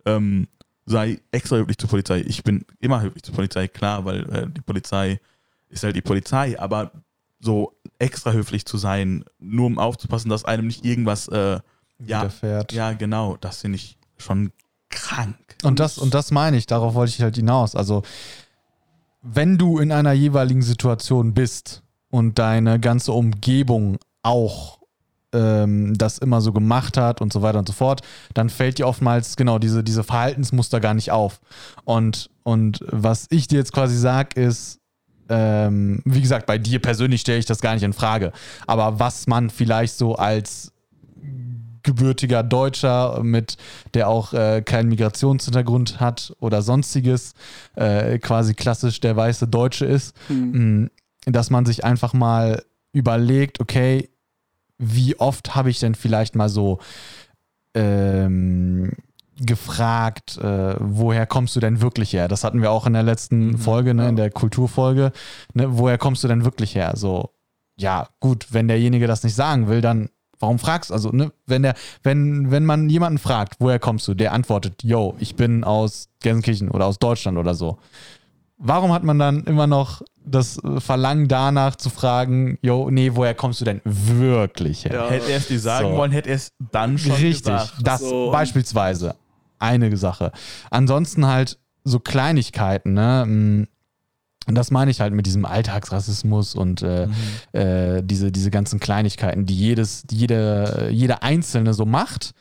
[0.07, 0.49] ähm,
[0.87, 2.21] sei extra höflich zur Polizei.
[2.27, 5.21] Ich bin immer höflich zur Polizei, klar, weil äh, die Polizei
[5.69, 6.93] ist halt die Polizei, aber
[7.41, 11.61] so extra höflich zu sein, nur um aufzupassen, dass einem nicht irgendwas, äh,
[12.01, 12.73] ja, Widerfährt.
[12.73, 14.53] ja, genau, das finde ich schon
[14.89, 15.37] krank.
[15.63, 17.75] Und das, und das meine ich, darauf wollte ich halt hinaus.
[17.75, 18.03] Also,
[19.23, 24.79] wenn du in einer jeweiligen Situation bist und deine ganze Umgebung auch
[25.33, 28.03] ähm, das immer so gemacht hat und so weiter und so fort,
[28.35, 31.41] dann fällt dir oftmals genau diese, diese Verhaltensmuster gar nicht auf.
[31.85, 34.81] Und, und was ich dir jetzt quasi sage, ist,
[35.29, 38.33] ähm, wie gesagt, bei dir persönlich stelle ich das gar nicht in Frage.
[38.67, 40.73] Aber was man vielleicht so als
[41.83, 43.57] gebürtiger Deutscher mit,
[43.95, 47.35] der auch äh, keinen Migrationshintergrund hat oder sonstiges,
[47.77, 50.91] äh, quasi klassisch der weiße Deutsche ist, Hm.
[51.33, 52.63] Dass man sich einfach mal
[52.93, 54.09] überlegt, okay,
[54.79, 56.79] wie oft habe ich denn vielleicht mal so
[57.75, 58.93] ähm,
[59.41, 62.29] gefragt, äh, woher kommst du denn wirklich her?
[62.29, 64.25] Das hatten wir auch in der letzten Mhm, Folge, ne, in ja.
[64.25, 65.13] der Kulturfolge.
[65.55, 66.93] Ne, woher kommst du denn wirklich her?
[66.97, 67.31] So,
[67.79, 70.11] ja, gut, wenn derjenige das nicht sagen will, dann
[70.41, 70.95] warum fragst du?
[70.95, 75.15] Also, ne, wenn der, wenn, wenn man jemanden fragt, woher kommst du, der antwortet, yo,
[75.19, 77.79] ich bin aus Gelsenkirchen oder aus Deutschland oder so.
[78.59, 83.35] Warum hat man dann immer noch das äh, Verlangen danach zu fragen, yo, nee, woher
[83.35, 84.93] kommst du denn wirklich her?
[84.95, 85.11] Ja.
[85.11, 85.97] Hätte er es dir sagen So.
[85.97, 87.75] wollen, hätte er es dann schon Richtig, gesagt.
[87.83, 88.31] das So.
[88.31, 89.15] beispielsweise
[89.61, 90.33] eine Sache.
[90.71, 93.67] Ansonsten halt so Kleinigkeiten, ne?
[94.47, 97.59] Und das meine ich halt mit diesem Alltagsrassismus und äh, Mhm.
[97.59, 102.33] äh, diese, diese ganzen Kleinigkeiten, die jedes, die jede, jeder Einzelne so macht,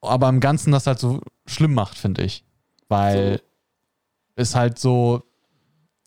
[0.00, 2.44] aber im Ganzen das halt so schlimm macht, finde ich.
[2.88, 3.40] Weil
[4.36, 5.22] es halt so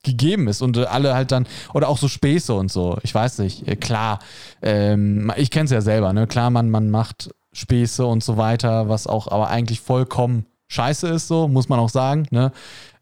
[0.03, 3.67] gegeben ist und alle halt dann, oder auch so Späße und so, ich weiß nicht,
[3.67, 4.19] äh, klar,
[4.61, 8.87] ähm, ich kenne es ja selber, ne, klar, man, man macht Späße und so weiter,
[8.89, 12.51] was auch aber eigentlich vollkommen scheiße ist, so, muss man auch sagen, ne,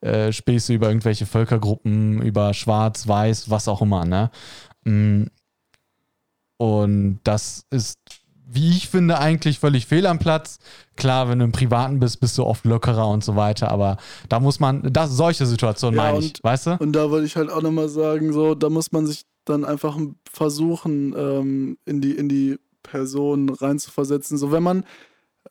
[0.02, 4.32] äh, Späße über irgendwelche Völkergruppen, über Schwarz, Weiß, was auch immer, ne,
[4.88, 5.24] Mm.
[6.58, 7.98] und das ist,
[8.48, 10.60] wie ich finde, eigentlich völlig fehl am Platz.
[10.96, 13.98] Klar, wenn du im Privaten bist, bist du oft lockerer und so weiter, aber
[14.30, 16.78] da muss man, das, solche Situationen Ja, meine ich, und- weißt du?
[16.80, 19.98] Und da wollte ich halt auch nochmal sagen, so, da muss man sich dann einfach
[20.32, 24.38] versuchen, ähm, in, die, in die Person reinzuversetzen.
[24.38, 24.84] So, wenn man,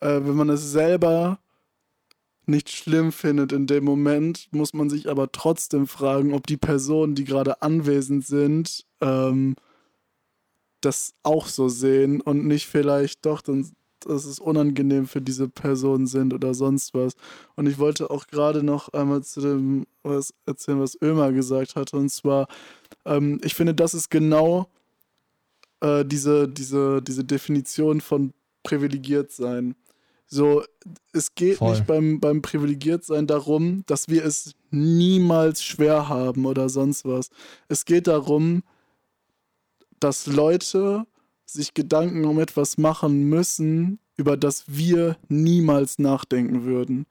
[0.01, 1.39] äh, wenn man es selber
[2.47, 7.15] nicht schlimm findet in dem Moment, muss man sich aber trotzdem fragen, ob die Personen,
[7.15, 9.57] die gerade anwesend sind, ähm,
[10.85, 13.71] das auch so sehen und nicht vielleicht doch dann
[14.07, 17.15] dass es unangenehm für diese Person sind oder sonst was.
[17.57, 21.95] Und ich wollte auch gerade noch einmal zu dem was erzählen, was Ömer gesagt hat.
[21.95, 22.47] Und zwar,
[23.05, 24.69] ähm, ich finde, das ist genau
[25.81, 29.75] äh, diese, diese, diese Definition von privilegiert sein.
[30.27, 30.65] So,
[31.13, 31.71] es geht Voll.
[31.71, 37.29] nicht beim, beim Privilegiertsein darum, dass wir es niemals schwer haben oder sonst was.
[37.69, 38.63] Es geht darum,
[40.05, 41.07] dass Leute
[41.47, 47.07] sich Gedanken um etwas machen müssen, über das wir niemals nachdenken würden.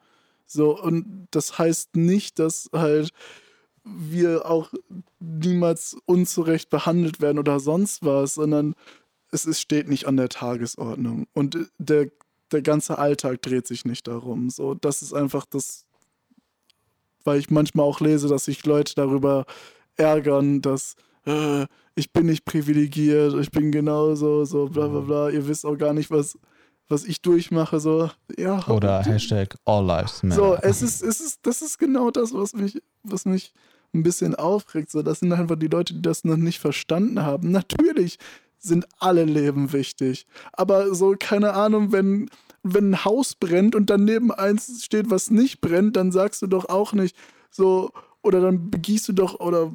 [0.46, 3.10] So, und das heißt nicht, dass halt
[3.84, 4.72] wir auch
[5.20, 8.76] niemals unzurecht behandelt werden oder sonst was, sondern
[9.32, 11.26] es ist, steht nicht an der Tagesordnung.
[11.34, 12.12] Und der,
[12.52, 14.52] der ganze Alltag dreht sich nicht darum.
[14.52, 15.88] So, das ist einfach das,
[17.24, 19.48] weil ich manchmal auch lese, dass sich Leute darüber
[19.96, 20.96] ärgern, dass
[21.26, 25.30] äh, ich bin nicht privilegiert, ich bin genauso, so bla bla bla.
[25.30, 26.38] Ihr wisst auch gar nicht, was,
[26.90, 27.80] was ich durchmache.
[27.80, 28.66] So, ja.
[28.68, 30.36] Oder Hashtag All Lives Matter.
[30.36, 33.54] So, es ist, es ist, das ist genau das, was mich, was mich
[33.94, 34.90] ein bisschen aufregt.
[34.92, 37.52] So, das sind einfach die Leute, die das noch nicht verstanden haben.
[37.52, 38.18] Natürlich
[38.58, 40.26] sind alle Leben wichtig.
[40.54, 42.30] Aber so, keine Ahnung, wenn,
[42.64, 46.70] wenn ein Haus brennt und daneben eins steht, was nicht brennt, dann sagst du doch
[46.70, 47.16] auch nicht
[47.52, 49.72] so, oder dann begießt du doch, oder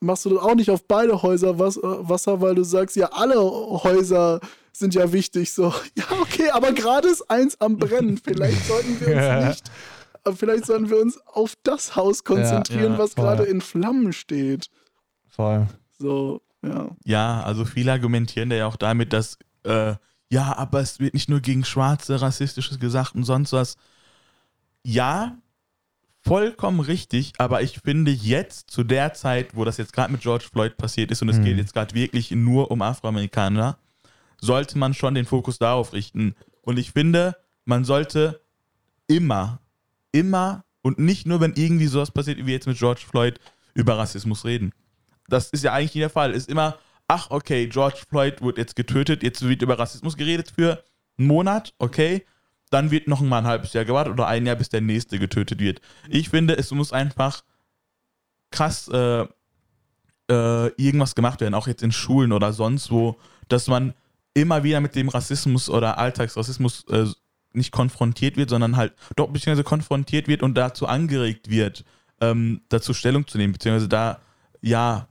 [0.00, 4.40] machst du das auch nicht auf beide Häuser Wasser, weil du sagst, ja, alle Häuser
[4.72, 5.52] sind ja wichtig.
[5.52, 8.18] So, ja, okay, aber gerade ist eins am Brennen.
[8.18, 9.70] Vielleicht sollten wir uns nicht,
[10.38, 14.70] vielleicht sollten wir uns auf das Haus konzentrieren, ja, ja, was gerade in Flammen steht.
[15.28, 15.66] Voll.
[15.98, 16.90] So, ja.
[17.04, 19.94] Ja, also viele argumentieren da ja auch damit, dass, äh,
[20.28, 23.76] ja, aber es wird nicht nur gegen Schwarze rassistisches gesagt und sonst was.
[24.82, 25.36] Ja,
[26.22, 30.46] vollkommen richtig, aber ich finde jetzt, zu der Zeit, wo das jetzt gerade mit George
[30.50, 31.44] Floyd passiert ist und es mhm.
[31.44, 33.78] geht jetzt gerade wirklich nur um Afroamerikaner,
[34.40, 36.34] sollte man schon den Fokus darauf richten.
[36.62, 38.40] Und ich finde, man sollte
[39.06, 39.60] immer,
[40.12, 43.38] immer und nicht nur, wenn irgendwie sowas passiert wie jetzt mit George Floyd,
[43.74, 44.72] über Rassismus reden.
[45.28, 46.32] Das ist ja eigentlich nie der Fall.
[46.32, 50.82] Ist immer, ach, okay, George Floyd wird jetzt getötet, jetzt wird über Rassismus geredet für
[51.18, 52.24] einen Monat, okay
[52.70, 55.60] dann wird noch mal ein halbes Jahr gewartet oder ein Jahr, bis der nächste getötet
[55.60, 55.80] wird.
[56.08, 57.42] Ich finde, es muss einfach
[58.50, 59.26] krass äh,
[60.30, 63.16] äh, irgendwas gemacht werden, auch jetzt in Schulen oder sonst wo,
[63.48, 63.94] dass man
[64.34, 67.06] immer wieder mit dem Rassismus oder Alltagsrassismus äh,
[67.52, 71.84] nicht konfrontiert wird, sondern halt doch beziehungsweise konfrontiert wird und dazu angeregt wird,
[72.20, 74.20] ähm, dazu Stellung zu nehmen, beziehungsweise da
[74.60, 75.08] ja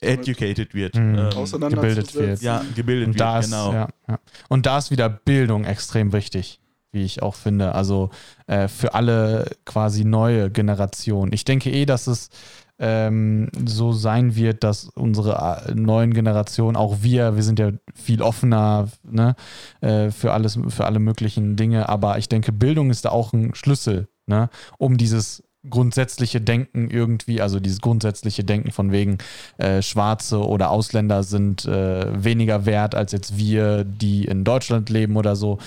[0.00, 1.16] educated wird, mhm.
[1.18, 2.42] ähm, gebildet wird.
[2.42, 3.72] Ja, gebildet und wird, ist, genau.
[3.72, 4.18] Ja, ja.
[4.48, 6.60] Und da ist wieder Bildung extrem wichtig,
[6.92, 7.74] wie ich auch finde.
[7.74, 8.10] Also
[8.46, 11.32] äh, für alle quasi neue Generationen.
[11.32, 12.30] Ich denke eh, dass es
[12.78, 18.20] ähm, so sein wird, dass unsere äh, neuen Generationen, auch wir, wir sind ja viel
[18.22, 19.34] offener ne,
[19.80, 23.54] äh, für alles, für alle möglichen Dinge, aber ich denke, Bildung ist da auch ein
[23.54, 29.18] Schlüssel, ne, um dieses grundsätzliche Denken irgendwie, also dieses grundsätzliche Denken von wegen
[29.58, 35.16] äh, Schwarze oder Ausländer sind äh, weniger wert als jetzt wir, die in Deutschland leben
[35.16, 35.58] oder so.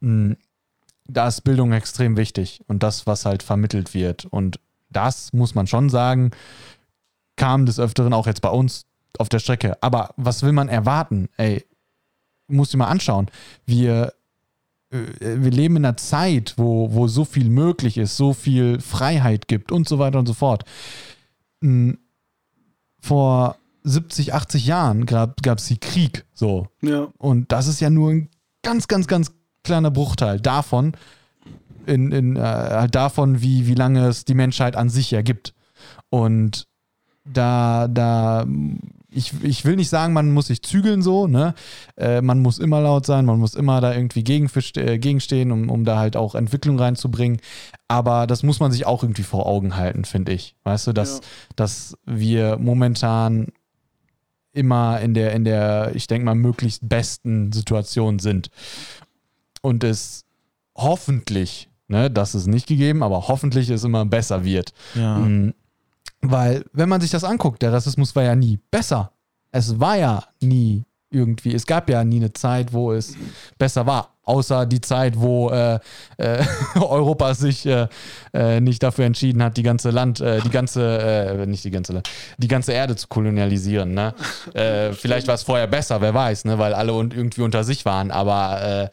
[0.00, 0.36] Hm,
[1.06, 4.26] da ist Bildung extrem wichtig und das, was halt vermittelt wird.
[4.26, 6.30] Und das muss man schon sagen,
[7.36, 8.84] kam des Öfteren auch jetzt bei uns
[9.18, 9.82] auf der Strecke.
[9.82, 11.28] Aber was will man erwarten?
[11.36, 11.64] Ey,
[12.46, 13.28] muss ich mal anschauen.
[13.66, 14.12] Wir
[14.90, 19.70] wir leben in einer Zeit, wo, wo so viel möglich ist, so viel Freiheit gibt
[19.70, 20.64] und so weiter und so fort.
[21.62, 21.98] Hm,
[23.00, 26.68] vor 70, 80 Jahren gab es die Krieg so.
[26.82, 27.08] Ja.
[27.18, 28.28] Und das ist ja nur ein
[28.62, 30.92] ganz, ganz, ganz kleiner Bruchteil davon,
[31.86, 35.54] in, in, äh, halt davon, wie, wie lange es die Menschheit an sich ergibt.
[36.10, 36.66] Und
[37.24, 38.46] da, da
[39.10, 41.54] ich, ich will nicht sagen, man muss sich zügeln so, ne?
[41.96, 45.84] Äh, man muss immer laut sein, man muss immer da irgendwie äh, gegenstehen, um, um
[45.84, 47.40] da halt auch Entwicklung reinzubringen.
[47.88, 50.56] Aber das muss man sich auch irgendwie vor Augen halten, finde ich.
[50.64, 51.24] Weißt du, dass, ja.
[51.56, 53.46] dass wir momentan
[54.52, 58.50] immer in der, in der, ich denke mal, möglichst besten Situation sind.
[59.62, 60.24] Und es
[60.76, 64.72] hoffentlich, ne, das ist nicht gegeben, aber hoffentlich es immer besser wird.
[64.94, 65.18] Ja.
[65.18, 65.54] Mhm
[66.20, 69.12] weil, wenn man sich das anguckt, der Rassismus war ja nie besser.
[69.50, 73.14] Es war ja nie irgendwie, es gab ja nie eine Zeit, wo es
[73.56, 74.14] besser war.
[74.24, 75.78] Außer die Zeit, wo äh,
[76.18, 76.44] äh,
[76.74, 77.88] Europa sich äh,
[78.34, 81.94] äh nicht dafür entschieden hat, die ganze Land, äh, die ganze, äh, nicht die ganze
[81.94, 83.94] Land, die ganze Erde zu kolonialisieren.
[83.94, 84.14] Ne?
[84.92, 86.58] vielleicht war es vorher besser, wer weiß, ne?
[86.58, 88.10] weil alle und irgendwie unter sich waren.
[88.10, 88.90] Aber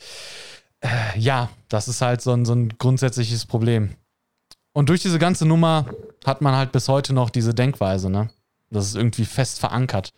[1.17, 3.95] ja, das ist halt so ein, so ein grundsätzliches Problem.
[4.75, 5.85] Und durch diese ganze Nummer
[6.25, 8.29] hat man halt bis heute noch diese Denkweise, ne?
[8.69, 10.11] Das ist irgendwie fest verankert.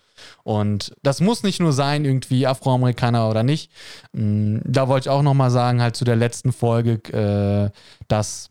[0.43, 3.71] Und das muss nicht nur sein, irgendwie Afroamerikaner oder nicht.
[4.13, 7.69] Mm, da wollte ich auch nochmal sagen, halt zu der letzten Folge, äh,
[8.07, 8.49] dass,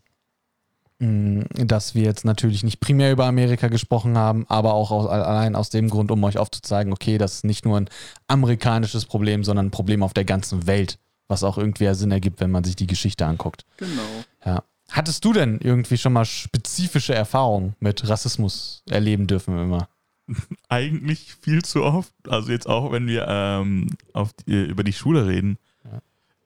[0.99, 5.57] mm, dass wir jetzt natürlich nicht primär über Amerika gesprochen haben, aber auch aus, allein
[5.57, 7.89] aus dem Grund, um euch aufzuzeigen, okay, das ist nicht nur ein
[8.27, 12.51] amerikanisches Problem, sondern ein Problem auf der ganzen Welt, was auch irgendwie Sinn ergibt, wenn
[12.51, 13.65] man sich die Geschichte anguckt.
[13.75, 14.23] Genau.
[14.45, 14.63] Ja.
[14.91, 19.89] Hattest du denn irgendwie schon mal spezifische Erfahrungen mit Rassismus erleben dürfen immer?
[20.69, 22.13] Eigentlich viel zu oft.
[22.27, 23.89] Also jetzt auch, wenn wir ähm,
[24.45, 25.57] die, über die Schule reden.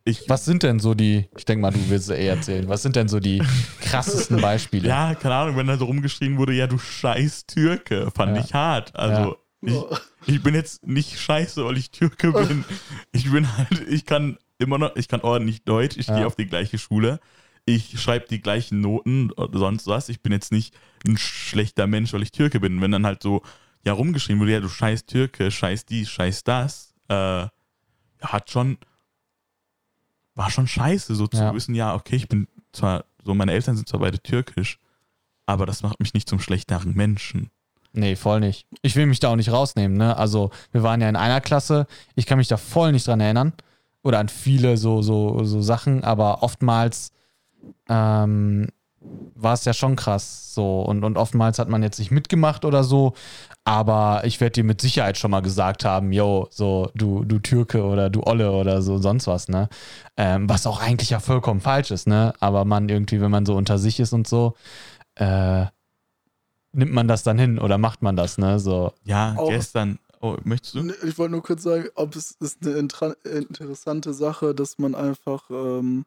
[0.04, 2.82] Ich, was sind denn so die, ich denke mal, du willst es eh erzählen, was
[2.82, 3.44] sind denn so die
[3.82, 4.88] krassesten Beispiele?
[4.88, 8.44] Ja, keine Ahnung, wenn da so rumgeschrien wurde, ja, du scheiß Türke, fand ja.
[8.44, 8.96] ich hart.
[8.96, 9.72] Also ja.
[10.26, 12.66] ich, ich bin jetzt nicht scheiße, weil ich Türke bin.
[13.12, 16.18] Ich bin halt, ich kann immer noch, ich kann ordentlich Deutsch, ich ja.
[16.18, 17.20] gehe auf die gleiche Schule
[17.76, 20.10] ich schreibe die gleichen Noten oder sonst was.
[20.10, 20.74] Ich bin jetzt nicht
[21.06, 22.82] ein schlechter Mensch, weil ich Türke bin.
[22.82, 23.42] Wenn dann halt so
[23.84, 27.48] ja rumgeschrieben wurde, ja, du scheiß Türke, scheiß dies, scheiß das, äh,
[28.22, 28.78] hat schon,
[30.36, 33.90] war schon scheiße, so zu wissen, ja, okay, ich bin zwar, so meine Eltern sind
[33.90, 34.80] zwar beide türkisch,
[35.46, 37.50] aber das macht mich nicht zum schlechteren Menschen.
[37.94, 38.68] Nee, voll nicht.
[38.82, 40.16] Ich will mich da auch nicht rausnehmen, ne?
[40.16, 43.54] Also, wir waren ja in einer Klasse, ich kann mich da voll nicht dran erinnern.
[44.04, 47.12] Oder an viele so, so, so Sachen, aber oftmals
[47.90, 48.68] ähm,
[49.36, 50.82] war es ja schon krass so.
[50.82, 53.14] Und, und oftmals hat man jetzt nicht mitgemacht oder so,
[53.64, 57.84] aber ich werde dir mit Sicherheit schon mal gesagt haben, yo, so, du, du Türke
[57.84, 59.70] oder du Olle oder so, sonst was, ne?
[60.18, 62.34] Ähm, was auch eigentlich ja vollkommen falsch ist, ne?
[62.40, 64.56] Aber man irgendwie, wenn man so unter sich ist und so,
[65.16, 65.66] äh,
[66.74, 68.60] nimmt man das dann hin oder macht man das, ne?
[68.60, 68.94] So.
[69.04, 70.00] Ja, auch gestern.
[70.24, 70.94] Oh, möchtest du?
[71.04, 76.06] Ich wollte nur kurz sagen, ob es ist eine interessante Sache, dass man einfach ähm,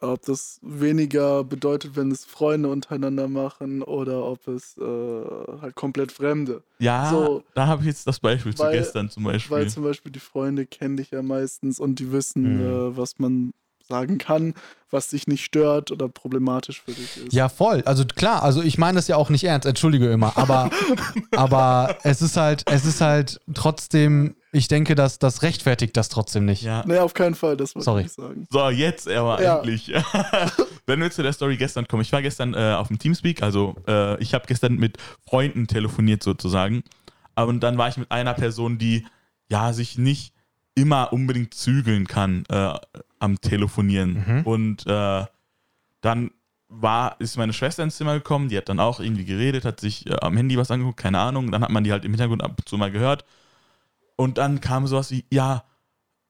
[0.00, 4.80] ob das weniger bedeutet, wenn es Freunde untereinander machen oder ob es äh,
[5.60, 6.62] halt komplett Fremde.
[6.78, 9.56] Ja, so, da habe ich jetzt das Beispiel weil, zu gestern zum Beispiel.
[9.56, 12.60] Weil zum Beispiel die Freunde kennen dich ja meistens und die wissen, mhm.
[12.60, 13.52] äh, was man
[13.88, 14.54] sagen kann,
[14.90, 17.32] was dich nicht stört oder problematisch für dich ist.
[17.32, 17.82] Ja, voll.
[17.84, 20.70] Also klar, also ich meine das ja auch nicht ernst, entschuldige immer, aber,
[21.36, 26.44] aber es ist halt, es ist halt trotzdem ich denke, dass das rechtfertigt das trotzdem
[26.44, 26.62] nicht.
[26.62, 26.82] Ja.
[26.86, 28.46] Nee, auf keinen Fall, das wollte ich sagen.
[28.50, 29.56] So, jetzt aber ja.
[29.58, 29.92] endlich.
[30.86, 32.02] Wenn wir zu der Story gestern kommen.
[32.02, 36.22] Ich war gestern äh, auf dem Teamspeak, also äh, ich habe gestern mit Freunden telefoniert
[36.22, 36.82] sozusagen.
[37.36, 39.06] Und dann war ich mit einer Person, die
[39.48, 40.34] ja sich nicht
[40.74, 42.74] immer unbedingt zügeln kann äh,
[43.18, 44.24] am Telefonieren.
[44.26, 44.42] Mhm.
[44.42, 45.24] Und äh,
[46.00, 46.30] dann
[46.68, 50.06] war, ist meine Schwester ins Zimmer gekommen, die hat dann auch irgendwie geredet, hat sich
[50.06, 51.50] äh, am Handy was angeguckt, keine Ahnung.
[51.50, 53.24] Dann hat man die halt im Hintergrund ab und zu mal gehört.
[54.20, 55.64] Und dann kam sowas wie, ja,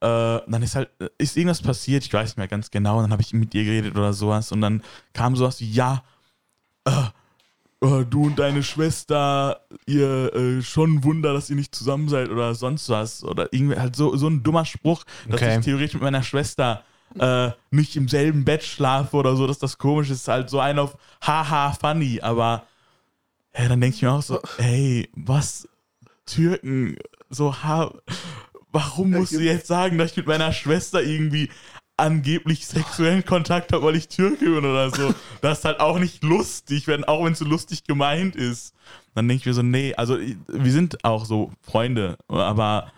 [0.01, 3.11] äh, dann ist halt, ist irgendwas passiert, ich weiß nicht mehr ganz genau, und dann
[3.11, 4.53] habe ich mit ihr geredet oder sowas.
[4.53, 6.05] Und dann kam sowas wie, ja,
[6.85, 6.91] äh,
[7.85, 12.29] äh, du und deine Schwester, ihr äh, schon ein Wunder, dass ihr nicht zusammen seid
[12.29, 13.25] oder sonst was.
[13.25, 15.59] Oder irgendwie halt so, so ein dummer Spruch, dass okay.
[15.59, 16.85] ich theoretisch mit meiner Schwester
[17.19, 20.29] äh, nicht im selben Bett schlafe oder so, dass das komisch ist.
[20.29, 22.63] Halt so ein auf haha funny, aber
[23.59, 25.67] ja, dann denke ich mir auch so, hey, was
[26.25, 26.97] Türken
[27.31, 27.93] so, ha,
[28.73, 31.49] warum musst du jetzt sagen, dass ich mit meiner Schwester irgendwie
[31.97, 35.15] angeblich sexuellen Kontakt habe, weil ich Türke bin oder so.
[35.43, 38.75] Das ist halt auch nicht lustig, wenn, auch wenn es so lustig gemeint ist.
[39.15, 42.91] Dann denke ich mir so, nee, also wir sind auch so Freunde, aber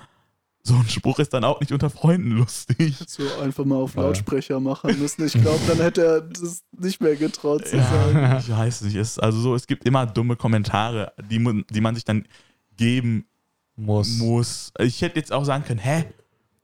[0.62, 2.95] so ein Spruch ist dann auch nicht unter Freunden lustig.
[3.09, 5.27] So einfach mal auf Lautsprecher machen müssen.
[5.27, 8.38] Ich glaube, dann hätte er das nicht mehr getraut zu ja, sagen.
[8.38, 8.95] Ich weiß nicht.
[8.95, 12.29] Es, also so, es gibt immer dumme Kommentare, die, die man sich dann
[12.77, 13.27] geben
[13.76, 14.18] muss.
[14.18, 14.72] muss.
[14.78, 16.04] Ich hätte jetzt auch sagen können, hä?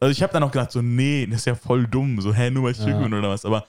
[0.01, 2.21] Also ich habe dann auch gedacht, so, nee, das ist ja voll dumm.
[2.21, 2.99] So, hä, nur weil ich ja.
[2.99, 3.45] bin oder was.
[3.45, 3.67] Aber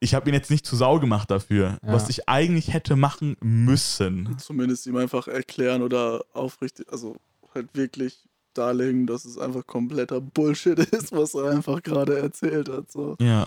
[0.00, 1.92] ich habe ihn jetzt nicht zu Sau gemacht dafür, ja.
[1.92, 4.36] was ich eigentlich hätte machen müssen.
[4.38, 7.16] Zumindest ihm einfach erklären oder aufrichtig, also
[7.54, 12.90] halt wirklich darlegen, dass es einfach kompletter Bullshit ist, was er einfach gerade erzählt hat.
[12.90, 13.16] So.
[13.20, 13.46] Ja.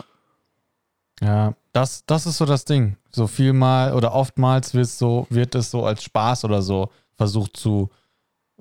[1.21, 2.97] Ja, das, das ist so das Ding.
[3.11, 7.55] So viel mal oder oftmals wird, so, wird es so als Spaß oder so versucht
[7.55, 7.89] zu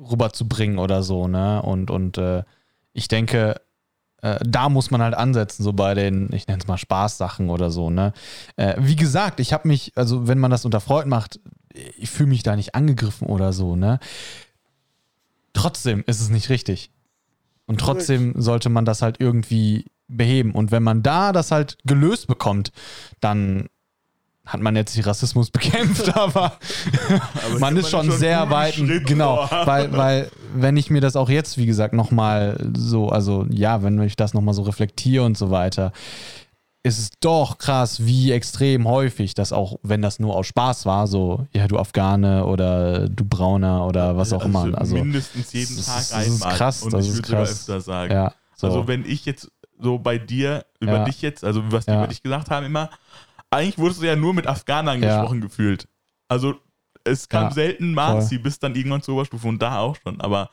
[0.01, 1.63] rüberzubringen oder so, ne?
[1.63, 2.43] Und, und äh,
[2.93, 3.61] ich denke,
[4.23, 7.71] äh, da muss man halt ansetzen, so bei den, ich nenne es mal Spaßsachen oder
[7.71, 8.13] so, ne?
[8.57, 11.41] Äh, wie gesagt, ich habe mich, also wenn man das unter Freunden macht,
[11.97, 13.99] ich fühle mich da nicht angegriffen oder so, ne?
[15.53, 16.91] Trotzdem ist es nicht richtig.
[17.67, 20.53] Und trotzdem sollte man das halt irgendwie beheben.
[20.53, 22.73] Und wenn man da das halt gelöst bekommt,
[23.21, 23.69] dann
[24.53, 26.53] hat man jetzt nicht Rassismus bekämpft, aber,
[27.47, 28.75] aber man ist schon, schon sehr weit,
[29.07, 33.83] genau, weil, weil wenn ich mir das auch jetzt, wie gesagt, nochmal so, also ja,
[33.83, 35.93] wenn ich das nochmal so reflektiere und so weiter,
[36.83, 41.07] ist es doch krass, wie extrem häufig das auch, wenn das nur aus Spaß war,
[41.07, 44.79] so, ja, du Afghane oder du Brauner oder was auch also immer.
[44.79, 46.57] Also mindestens jeden das Tag ist- das ist einmal.
[46.57, 48.13] krass, Und das ich würde sogar öfter sagen.
[48.13, 48.67] ja, so.
[48.69, 51.05] Also wenn ich jetzt so bei dir, über Ja.
[51.05, 51.99] dich jetzt, also was die Ja.
[51.99, 52.89] über dich gesagt haben, immer,
[53.51, 55.19] eigentlich wurdest du ja nur mit Afghanern Ja.
[55.21, 55.89] gesprochen gefühlt.
[56.29, 56.55] Also
[57.05, 60.21] es kam Ja, selten Marzi bis dann irgendwann zur Oberstufe und da auch schon.
[60.21, 60.51] Aber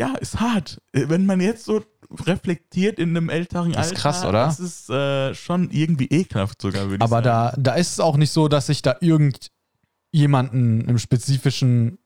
[0.00, 0.80] ja, ist hart.
[0.92, 1.82] Wenn man jetzt so
[2.26, 4.44] reflektiert in einem älteren Das ist Alter, krass, oder?
[4.44, 7.24] das ist äh, schon irgendwie ekelhaft sogar, würde ich Aber sagen.
[7.24, 11.97] da, da ist es auch nicht so, dass ich da irgendjemanden im Spezifischen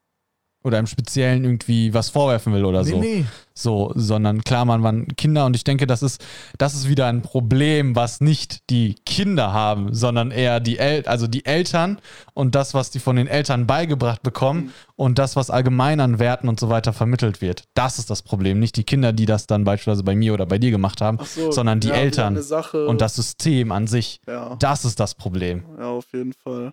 [0.62, 2.98] oder im Speziellen irgendwie was vorwerfen will oder so.
[2.98, 3.24] nee.
[3.54, 6.24] So, sondern klar, man waren Kinder und ich denke, das ist,
[6.56, 11.26] das ist wieder ein Problem, was nicht die Kinder haben, sondern eher die El also
[11.26, 11.98] die Eltern
[12.32, 16.48] und das, was die von den Eltern beigebracht bekommen und das, was allgemein an Werten
[16.48, 17.64] und so weiter vermittelt wird.
[17.74, 18.58] Das ist das Problem.
[18.58, 21.52] Nicht die Kinder, die das dann beispielsweise bei mir oder bei dir gemacht haben, so,
[21.52, 22.38] sondern die ja, Eltern
[22.86, 24.20] und das System an sich.
[24.26, 25.64] Ja, Das ist das Problem.
[25.78, 26.72] ja, auf jeden Fall.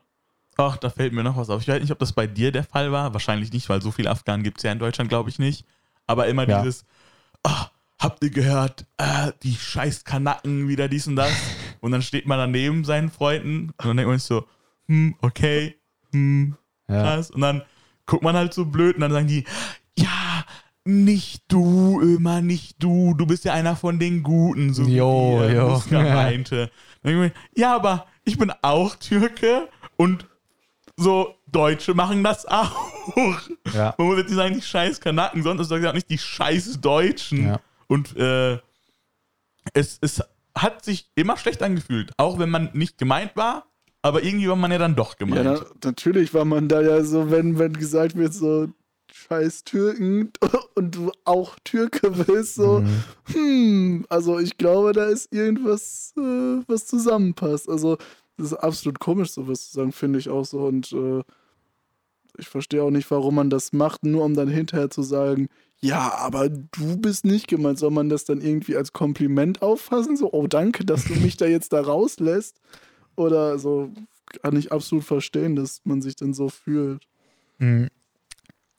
[0.60, 1.62] Ach, da fällt mir noch was auf.
[1.62, 3.14] Ich weiß nicht, ob das bei dir der Fall war.
[3.14, 5.66] Wahrscheinlich nicht, weil so viele Afghanen gibt es ja in Deutschland, glaube ich nicht.
[6.06, 6.62] Aber immer Ja.
[6.62, 6.86] dieses,
[7.44, 7.68] ah,
[8.00, 11.32] habt ihr gehört, ah, die scheiß Kanaken, wieder dies und das.
[11.82, 14.46] und dann steht man daneben seinen Freunden und dann denkt man sich so,
[14.88, 15.76] hm, okay,
[16.12, 16.56] hm,
[16.90, 17.04] Ja.
[17.04, 17.32] krass.
[17.32, 17.62] Und dann
[18.06, 19.46] guckt man halt so blöd und dann sagen die,
[19.98, 20.44] ja,
[20.84, 25.54] nicht du, immer nicht du, du bist ja einer von den Guten, so Jo, wie
[25.54, 25.82] jo.
[25.92, 26.72] Meinte.
[27.04, 30.26] Mir, ja, aber ich bin auch Türke und
[31.00, 32.90] so Deutsche machen das auch.
[33.74, 33.96] Ja.
[33.98, 36.80] Man muss jetzt nicht sagen, die scheiß Kanaken, sonst ist das auch nicht die scheiß
[36.82, 37.48] Deutschen.
[37.48, 37.60] Ja.
[37.88, 38.60] Und äh,
[39.74, 40.22] es, es
[40.56, 43.66] hat sich immer schlecht angefühlt, auch wenn man nicht gemeint war,
[44.02, 45.44] aber irgendwie war man ja dann doch Ja, gemeint.
[45.46, 48.68] na, natürlich war man da ja so, wenn, wenn gesagt wird, so
[49.12, 50.32] scheiß Türken
[50.76, 53.04] und du auch Türke bist, so, Mhm.
[53.34, 56.22] hm, also ich glaube, da ist irgendwas, äh,
[56.68, 57.68] was zusammenpasst.
[57.70, 57.98] Also,
[58.40, 60.60] das ist absolut komisch, sowas zu sagen, finde ich auch so.
[60.60, 61.24] Und äh,
[62.38, 65.50] ich verstehe auch nicht, warum man das macht, nur um dann hinterher zu sagen,
[65.82, 67.80] ja, aber du bist nicht gemeint.
[67.80, 70.18] Soll man das dann irgendwie als Kompliment auffassen?
[70.18, 72.60] So, oh, danke, dass du mich da jetzt da rauslässt.
[73.16, 73.92] Oder so,
[74.42, 77.08] kann ich absolut verstehen, dass man sich dann so fühlt.
[77.58, 77.90] Mhm.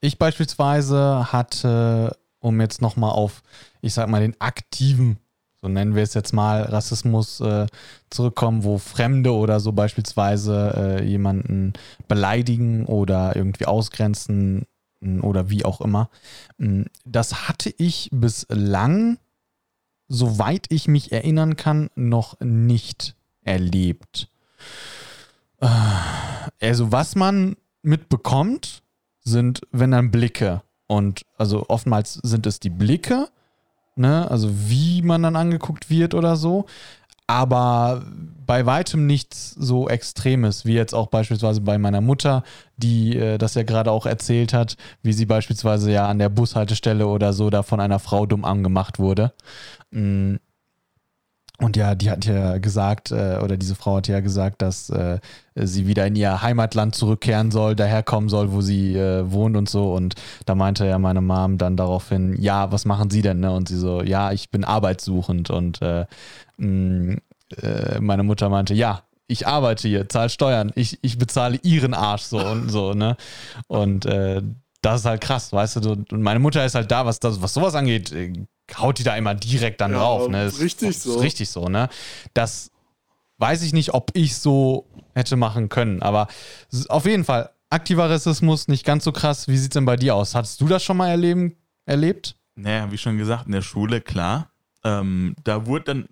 [0.00, 3.42] Ich beispielsweise hatte, um jetzt nochmal auf,
[3.82, 5.18] ich sag mal, den aktiven,
[5.62, 7.66] so nennen wir es jetzt mal, Rassismus äh,
[8.08, 11.74] zurückkommen, wo Fremde oder so beispielsweise äh, jemanden
[12.08, 14.66] beleidigen oder irgendwie ausgrenzen
[15.22, 16.10] oder wie auch immer.
[17.06, 19.18] Das hatte ich bislang,
[20.08, 24.28] soweit ich mich erinnern kann, noch nicht erlebt.
[25.60, 25.68] Äh,
[26.60, 28.82] Also was man mitbekommt,
[29.22, 30.62] sind, wenn dann Blicke.
[30.86, 33.28] Und also oftmals sind es die Blicke,
[33.96, 36.66] ne, also wie man dann angeguckt wird oder so.
[37.26, 38.02] Aber
[38.44, 42.42] bei weitem nichts so Extremes, wie jetzt auch beispielsweise bei meiner Mutter,
[42.76, 47.06] die äh, das ja gerade auch erzählt hat, wie sie beispielsweise ja an der Bushaltestelle
[47.06, 49.32] oder so da von einer Frau dumm angemacht wurde.
[49.92, 50.36] Mm.
[51.60, 55.18] Und ja, die hat ja gesagt, äh, oder diese Frau hat ja gesagt, dass äh,
[55.54, 59.92] sie wieder in ihr Heimatland zurückkehren soll, daherkommen soll, wo sie äh, wohnt und so.
[59.92, 60.14] Und
[60.46, 63.40] da meinte ja meine Mom dann daraufhin, ja, was machen Sie denn?
[63.40, 63.52] Ne?
[63.52, 65.50] Und sie so, ja, ich bin arbeitssuchend.
[65.50, 66.06] Und äh,
[66.56, 67.18] mh,
[67.62, 72.22] äh, meine Mutter meinte, ja, ich arbeite hier, zahle Steuern, ich, ich bezahle ihren Arsch
[72.22, 73.16] so und so, ne?
[73.68, 74.42] Und äh,
[74.82, 77.54] das ist halt krass, weißt du, und meine Mutter ist halt da, was das, was
[77.54, 78.12] sowas angeht,
[78.78, 80.46] haut die da immer direkt dann Ja, drauf, ne?
[80.46, 81.18] Ist- richtig ist so.
[81.18, 81.88] Richtig so, ne?
[82.34, 82.70] Das
[83.38, 86.28] weiß ich nicht, ob ich so hätte machen können, aber
[86.88, 89.48] auf jeden Fall, aktiver Rassismus nicht ganz so krass.
[89.48, 90.34] Wie sieht's denn bei dir aus?
[90.34, 91.56] Hattest du das schon mal erleben,
[91.86, 92.36] erlebt?
[92.56, 94.50] Naja, wie schon gesagt, in der Schule, klar.
[94.84, 96.08] Ähm, da wurde dann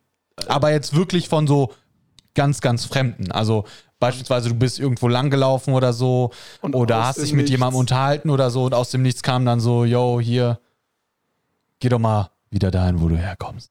[0.46, 1.72] Aber jetzt wirklich von so
[2.34, 3.32] ganz, ganz Fremden.
[3.32, 3.64] Also
[3.98, 7.50] beispielsweise du bist irgendwo langgelaufen oder so Und oder hast dich mit Nichts.
[7.50, 10.60] jemandem unterhalten oder so und aus dem Nichts kam dann so, yo, hier,
[11.80, 13.70] geh doch mal wieder dahin, wo du herkommst.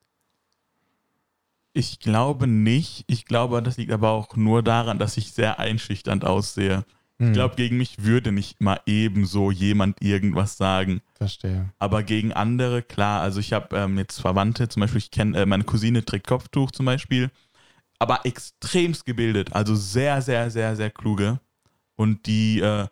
[1.74, 3.04] Ich glaube nicht.
[3.08, 6.86] Ich glaube, das liegt aber auch nur daran, dass ich sehr einschüchternd aussehe.
[7.20, 11.02] Hm, Ich glaube, gegen mich würde nicht mal ebenso jemand irgendwas sagen.
[11.16, 11.72] verstehe.
[11.80, 15.46] Aber gegen andere, klar, also ich habe ähm, jetzt Verwandte, zum Beispiel, ich kenne, äh,
[15.46, 17.30] meine Cousine trägt Kopftuch zum Beispiel,
[18.00, 21.40] aber extremst gebildet, also sehr, sehr, sehr, sehr kluge.
[21.96, 22.88] Und die, äh,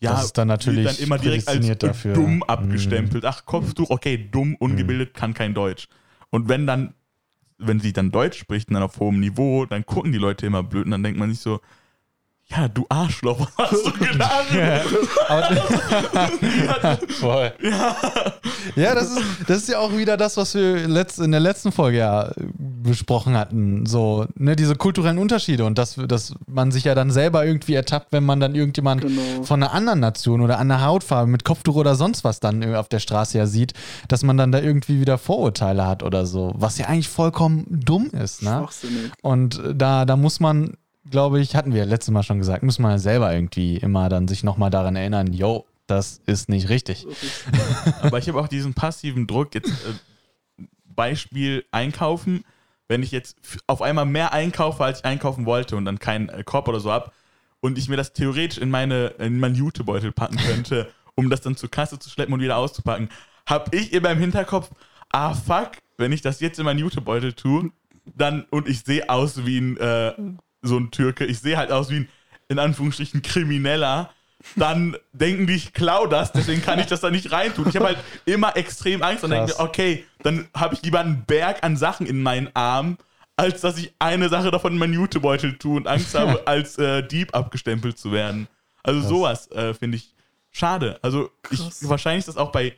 [0.00, 2.14] ja, Das ist dann natürlich dann immer direkt als dafür.
[2.14, 3.24] dumm abgestempelt.
[3.24, 5.88] Ach, Kopftuch, okay, dumm, ungebildet, kann kein Deutsch.
[6.30, 6.94] Und wenn dann,
[7.58, 10.62] wenn sie dann Deutsch spricht und dann auf hohem Niveau, dann gucken die Leute immer
[10.62, 11.60] blöd und dann denkt man sich so,
[12.50, 14.90] ja, du Arschloch, was hast du getan?
[15.28, 17.52] Aber, Voll.
[18.76, 21.70] Ja, das, ist, das ist ja auch wieder das, was wir letzt, in der letzten
[21.70, 26.94] Folge ja besprochen hatten, so, ne, diese kulturellen Unterschiede und dass, dass man sich ja
[26.94, 29.42] dann selber irgendwie ertappt, wenn man dann irgendjemand genau.
[29.42, 32.98] von einer anderen Nation oder einer Hautfarbe mit Kopftuch oder sonst was dann auf der
[32.98, 33.74] Straße ja sieht,
[34.08, 38.10] dass man dann da irgendwie wieder Vorurteile hat oder so, was ja eigentlich vollkommen dumm
[38.10, 38.66] ist, ne?
[39.22, 40.74] Und da, da muss man,
[41.10, 44.28] glaube ich, hatten wir letztes Mal schon gesagt, muss man ja selber irgendwie immer dann
[44.28, 47.06] sich nochmal daran erinnern, yo, das ist nicht richtig.
[48.02, 52.44] Aber ich habe auch diesen passiven Druck, jetzt äh, Beispiel einkaufen,
[52.88, 53.36] wenn ich jetzt
[53.66, 56.92] auf einmal mehr einkaufe, als ich einkaufen wollte und dann keinen äh, Korb oder so
[56.92, 57.10] habe
[57.60, 61.56] und ich mir das theoretisch in, meine, in meinen Jutebeutel packen könnte, um das dann
[61.56, 63.08] zur Kasse zu schleppen und wieder auszupacken,
[63.46, 64.70] habe ich immer im Hinterkopf,
[65.10, 67.70] ah fuck, wenn ich das jetzt in meinen Jutebeutel tue,
[68.04, 70.12] dann und ich sehe aus wie ein äh,
[70.62, 72.08] so ein Türke, ich sehe halt aus wie ein
[72.50, 74.10] in Anführungsstrichen Krimineller,
[74.56, 77.68] dann denken die, ich klau das, deswegen kann ich das da nicht reintun.
[77.68, 81.62] Ich habe halt immer extrem Angst und denke, okay, dann habe ich lieber einen Berg
[81.62, 82.98] an Sachen in meinen Arm,
[83.36, 87.06] als dass ich eine Sache davon in meinen Jutebeutel tue und Angst habe, als äh,
[87.06, 88.48] Dieb abgestempelt zu werden.
[88.82, 89.08] Also Krass.
[89.08, 90.14] sowas äh, finde ich
[90.50, 90.98] schade.
[91.02, 92.74] Also ich, wahrscheinlich ist das auch bei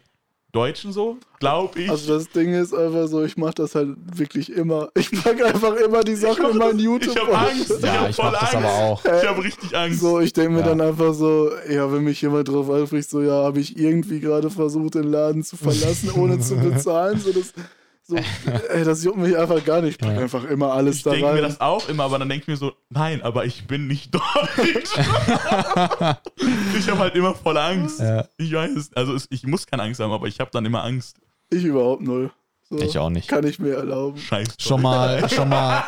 [0.53, 1.90] Deutschen so, glaube ich.
[1.90, 4.90] Also das Ding ist einfach so, ich mache das halt wirklich immer.
[4.94, 7.16] Ich packe einfach immer die Sachen in meinen YouTube.
[7.16, 7.70] Ich habe Angst.
[7.82, 9.05] Ja, ich, ich voll mach das aber auch.
[9.05, 10.00] Ich habe richtig Angst.
[10.00, 10.66] So, ich denke mir ja.
[10.66, 14.50] dann einfach so, ja, wenn mich jemand drauf anspricht, so, ja, habe ich irgendwie gerade
[14.50, 17.18] versucht, den Laden zu verlassen, ohne zu bezahlen.
[17.18, 17.55] So, das,
[18.05, 19.92] so, ey, das juckt mich einfach gar nicht.
[19.92, 20.22] Ich packe ja.
[20.22, 21.18] einfach immer alles ich da rein.
[21.18, 23.66] Ich denke mir das auch immer, aber dann denke ich mir so, nein, aber ich
[23.68, 24.22] bin nicht deutsch.
[26.76, 28.00] ich habe halt immer voll Angst.
[28.00, 28.26] Ja.
[28.38, 28.92] Ich weiß es.
[28.94, 31.18] Also ich muss keine Angst haben, aber ich habe dann immer Angst.
[31.50, 32.32] Ich überhaupt null.
[32.68, 33.28] So, ich auch nicht.
[33.28, 34.18] Kann ich mir erlauben.
[34.18, 34.55] Scheiße.
[34.59, 35.84] Schon mal, schon mal,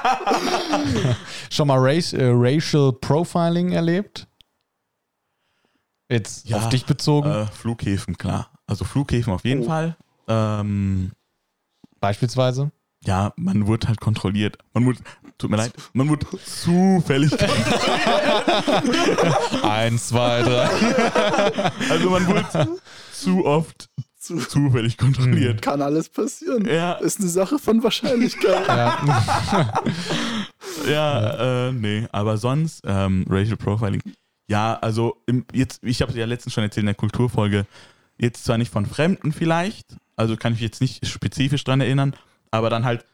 [1.50, 4.28] schon mal Race, äh, Racial Profiling erlebt?
[6.08, 7.28] Jetzt ja, auf dich bezogen?
[7.28, 8.50] Äh, Flughäfen, klar.
[8.66, 9.66] Also Flughäfen auf jeden oh.
[9.66, 9.96] Fall.
[10.28, 11.12] Ähm,
[12.04, 12.70] Beispielsweise?
[13.06, 14.58] Ja, man wird halt kontrolliert.
[14.74, 14.98] Man wird,
[15.38, 18.04] tut mir leid, man wird zufällig kontrolliert.
[19.64, 20.68] Eins, zwei, drei.
[21.88, 22.44] Also man wird
[23.10, 23.88] zu oft
[24.18, 25.62] zu zufällig kontrolliert.
[25.62, 26.66] Kann alles passieren.
[26.66, 26.92] Ja.
[26.96, 28.68] Ist eine Sache von Wahrscheinlichkeit.
[28.68, 29.72] Ja,
[30.86, 34.02] ja äh, nee, aber sonst, ähm, Racial Profiling.
[34.46, 37.64] Ja, also im, jetzt, ich habe es ja letztens schon erzählt in der Kulturfolge,
[38.18, 42.14] jetzt zwar nicht von Fremden vielleicht, also kann ich mich jetzt nicht spezifisch dran erinnern,
[42.50, 43.04] aber dann halt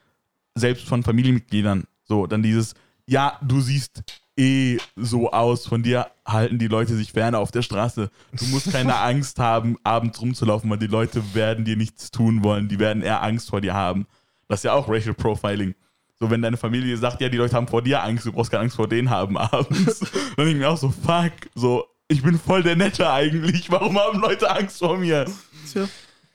[0.54, 1.84] selbst von Familienmitgliedern.
[2.04, 2.74] So, dann dieses,
[3.06, 4.02] ja, du siehst
[4.36, 8.10] eh so aus, von dir halten die Leute sich ferne auf der Straße.
[8.32, 12.68] Du musst keine Angst haben, abends rumzulaufen, weil die Leute werden dir nichts tun wollen,
[12.68, 14.06] die werden eher Angst vor dir haben.
[14.48, 15.74] Das ist ja auch Racial Profiling.
[16.18, 18.64] So, wenn deine Familie sagt, ja, die Leute haben vor dir Angst, du brauchst keine
[18.64, 22.38] Angst vor denen haben abends, dann denke ich mir auch so, fuck, so, ich bin
[22.38, 25.26] voll der Nette eigentlich, warum haben Leute Angst vor mir?
[25.70, 25.88] Tja.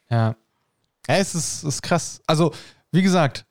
[0.10, 0.36] Ja.
[1.08, 2.22] Ja, es ist, ist krass.
[2.28, 2.54] Also,
[2.92, 3.46] wie gesagt,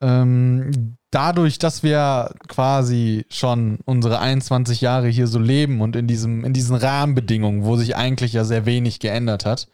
[0.00, 6.44] ähm, dadurch, dass wir quasi schon unsere 21 Jahre hier so leben und in, diesem,
[6.44, 9.68] in diesen Rahmenbedingungen, wo sich eigentlich ja sehr wenig geändert hat,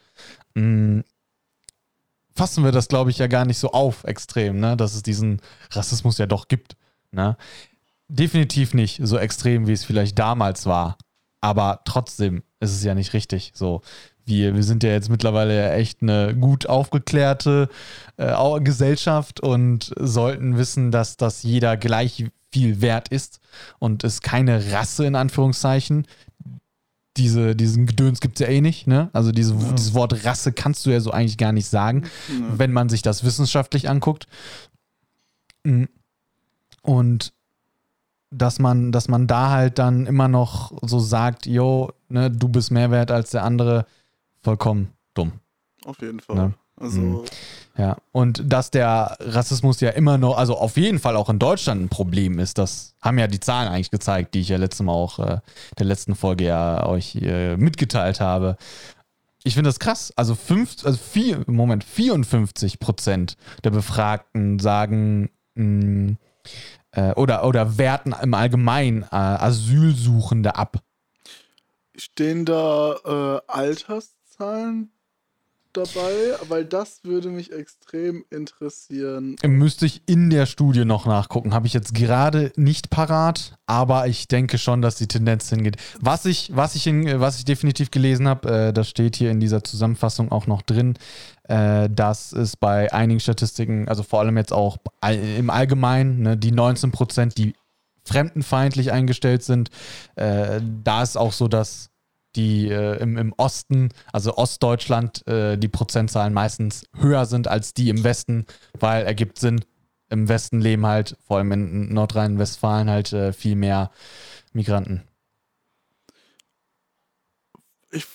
[0.54, 1.04] mh, mm,
[2.34, 4.76] fassen wir das, glaube ich, ja gar nicht so auf extrem, ne?
[4.76, 6.76] dass es diesen Rassismus ja doch gibt.
[7.10, 7.36] Ne?
[8.08, 10.96] Definitiv nicht so extrem, wie es vielleicht damals war.
[11.40, 13.52] Aber trotzdem ist es ja nicht richtig.
[13.54, 13.82] So,
[14.24, 17.68] wir, wir sind ja jetzt mittlerweile echt eine gut aufgeklärte
[18.16, 23.40] äh, Gesellschaft und sollten wissen, dass das jeder gleich viel wert ist
[23.78, 26.06] und es keine Rasse in Anführungszeichen.
[27.16, 29.10] Diese, diesen Gedöns gibt es ja eh nicht, ne?
[29.12, 29.72] Also diese, ja.
[29.72, 32.58] dieses Wort Rasse kannst du ja so eigentlich gar nicht sagen, ja.
[32.58, 34.26] wenn man sich das wissenschaftlich anguckt.
[35.64, 35.84] Mm.
[36.80, 37.32] Und
[38.30, 42.70] dass man, dass man da halt dann immer noch so sagt, yo, ne, du bist
[42.70, 43.84] mehr wert als der andere,
[44.42, 45.32] vollkommen dumm.
[45.84, 46.36] Auf jeden Fall.
[46.36, 46.54] Ne?
[46.76, 47.00] Also.
[47.00, 47.24] Mhm.
[47.76, 51.80] Ja, und dass der Rassismus ja immer noch, also auf jeden Fall auch in Deutschland
[51.80, 54.92] ein Problem ist, das haben ja die Zahlen eigentlich gezeigt, die ich ja letztes Mal
[54.92, 55.38] auch äh,
[55.78, 58.56] der letzten Folge ja euch äh, mitgeteilt habe.
[59.44, 60.12] Ich finde das krass.
[60.16, 66.18] Also, fünf, also vier, Moment, 54 Prozent der Befragten sagen mh, mm,
[66.92, 70.78] äh, oder, oder werten im Allgemeinen äh, Asylsuchende ab.
[71.96, 74.90] Stehen da äh, Alters Zahlen
[75.72, 76.36] dabei?
[76.48, 79.36] Weil das würde mich extrem interessieren.
[79.44, 81.54] Müsste ich in der Studie noch nachgucken.
[81.54, 85.76] Habe ich jetzt gerade nicht parat, aber ich denke schon, dass die Tendenz hingeht.
[86.00, 89.40] Was ich, was ich, in, was ich definitiv gelesen habe, äh, das steht hier in
[89.40, 90.94] dieser Zusammenfassung auch noch drin,
[91.44, 96.52] äh, dass es bei einigen Statistiken, also vor allem jetzt auch im Allgemeinen, ne, die
[96.52, 97.54] 19 Prozent, die
[98.04, 99.70] fremdenfeindlich eingestellt sind,
[100.16, 101.91] äh, da ist auch so, dass
[102.36, 107.88] die äh, im, im Osten, also Ostdeutschland, äh, die Prozentzahlen meistens höher sind als die
[107.88, 108.46] im Westen,
[108.78, 109.64] weil ergibt Sinn,
[110.08, 113.90] im Westen leben halt, vor allem in Nordrhein-Westfalen, halt äh, viel mehr
[114.52, 115.02] Migranten.
[117.90, 118.06] Ich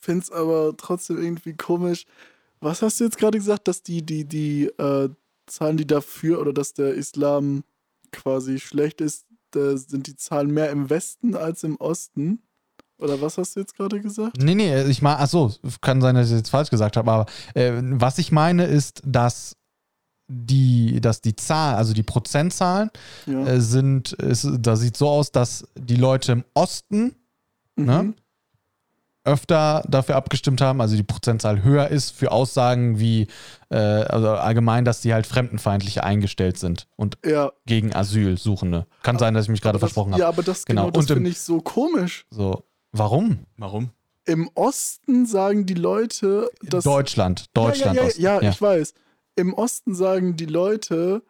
[0.00, 2.06] finde es aber trotzdem irgendwie komisch.
[2.60, 5.10] Was hast du jetzt gerade gesagt, dass die, die, die äh,
[5.46, 7.64] Zahlen, die dafür oder dass der Islam
[8.12, 12.42] quasi schlecht ist, sind die Zahlen mehr im Westen als im Osten?
[12.98, 14.36] Oder was hast du jetzt gerade gesagt?
[14.42, 17.72] Nee, nee, ich meine, achso, kann sein, dass ich jetzt falsch gesagt habe, aber äh,
[17.82, 19.56] was ich meine ist, dass
[20.28, 22.90] die, dass die Zahl, also die Prozentzahlen
[23.26, 23.46] Ja.
[23.46, 27.14] äh, sind, ist, da sieht so aus, dass die Leute im Osten
[27.76, 28.14] ne, Mhm.
[29.24, 33.26] öfter dafür abgestimmt haben, also die Prozentzahl höher ist für Aussagen wie,
[33.70, 38.86] äh, also allgemein, dass die halt fremdenfeindlich eingestellt sind und Ja, gegen Asylsuchende.
[39.02, 40.20] Kann sein, dass ich mich gerade aber versprochen habe.
[40.22, 40.86] ja, aber das, Genau.
[40.86, 42.24] genau, das finde ich so komisch.
[42.30, 42.64] So,
[42.98, 43.46] warum?
[43.56, 43.90] Warum?
[44.24, 46.84] Im Osten sagen die Leute, dass.
[46.84, 47.96] Deutschland, Deutschland.
[47.96, 48.22] ja, ja, Osten.
[48.22, 48.94] ja, ja, ich weiß.
[49.36, 51.22] Im Osten sagen die Leute,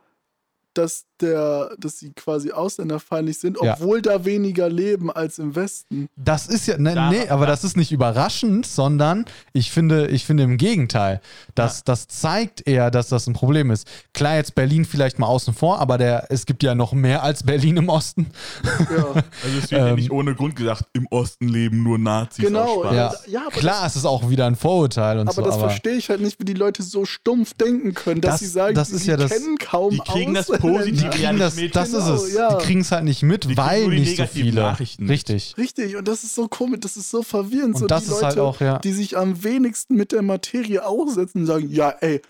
[0.74, 3.74] dass, der, dass sie quasi ausländerfeindlich sind, Ja.
[3.74, 6.08] obwohl da weniger leben als im Westen.
[6.16, 10.08] Das ist ja, ne, Da- nee, aber da- das ist nicht überraschend, sondern ich finde,
[10.08, 11.20] ich finde im Gegenteil,
[11.54, 13.86] dass das zeigt eher, dass das ein Problem ist.
[14.14, 17.42] Klar, jetzt Berlin vielleicht mal außen vor, aber der, es gibt ja noch mehr als
[17.42, 18.26] Berlin im Osten.
[18.64, 18.70] Ja,
[19.44, 22.44] Also es wird ja Ähm, nicht ohne Grund gesagt, im Osten leben nur Nazis.
[22.44, 22.94] Genau, aus Spaß.
[22.94, 25.68] Ja, ja, aber klar, es ist auch wieder ein Vorurteil und aber so, das aber
[25.70, 28.74] verstehe ich halt nicht, wie die Leute so stumpf denken können, dass Das- sie sagen,
[28.74, 30.66] das ja das- kennen kaum die kriegen das Ausländer.
[31.10, 31.74] Die kriegen ja das, mit.
[31.76, 32.34] das Genau, ist es.
[32.34, 32.54] ja.
[32.56, 34.60] Die kriegen es halt nicht mit, kriegen weil nur die nicht so viele.
[34.62, 35.10] Nachrichten mit.
[35.12, 35.54] Richtig.
[35.58, 37.74] Richtig, und das ist so komisch, das ist so verwirrend.
[37.74, 38.78] Und so das die ist Leute, halt auch, ja.
[38.78, 42.20] die sich am wenigsten mit der Materie aussetzen und sagen, ja, ey,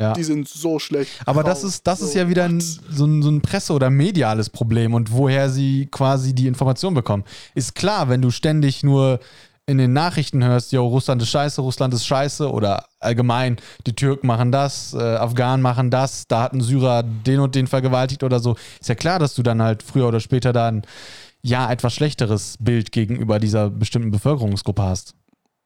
[0.00, 0.12] Ja.
[0.12, 1.12] die sind so schlecht.
[1.24, 1.52] Aber drauf.
[1.52, 4.50] das ist, das ist So, ja wieder ein, so, ein, so ein Presse- oder mediales
[4.50, 7.22] Problem und woher sie quasi die Information bekommen.
[7.54, 9.20] Ist klar, wenn du ständig nur
[9.66, 13.56] in den Nachrichten hörst, yo, Russland ist scheiße, Russland ist scheiße oder allgemein,
[13.86, 17.66] die Türken machen das, äh, Afghanen machen das, da hat ein Syrer den und den
[17.66, 18.56] vergewaltigt oder so.
[18.80, 20.82] Ist ja klar, dass du dann halt früher oder später dann
[21.42, 25.14] ja etwas schlechteres Bild gegenüber dieser bestimmten Bevölkerungsgruppe hast.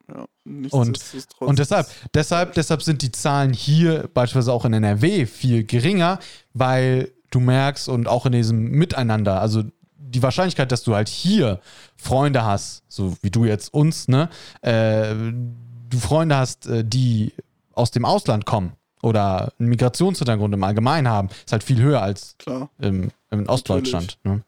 [0.08, 0.24] Ja,
[0.70, 1.00] Und,
[1.40, 6.18] und deshalb, deshalb, deshalb sind die Zahlen hier beispielsweise auch in NRW viel geringer,
[6.54, 9.64] weil du merkst und auch in diesem Miteinander, also
[9.98, 11.60] die Wahrscheinlichkeit, dass du halt hier
[11.96, 14.28] Freunde hast, so wie du jetzt uns, ne,
[14.62, 17.32] äh, du Freunde hast, äh, die
[17.74, 18.72] aus dem Ausland kommen
[19.02, 22.68] oder einen Migrationshintergrund im Allgemeinen haben, ist halt viel höher als Klar.
[22.78, 24.18] im, im Ostdeutschland.
[24.24, 24.42] Ne?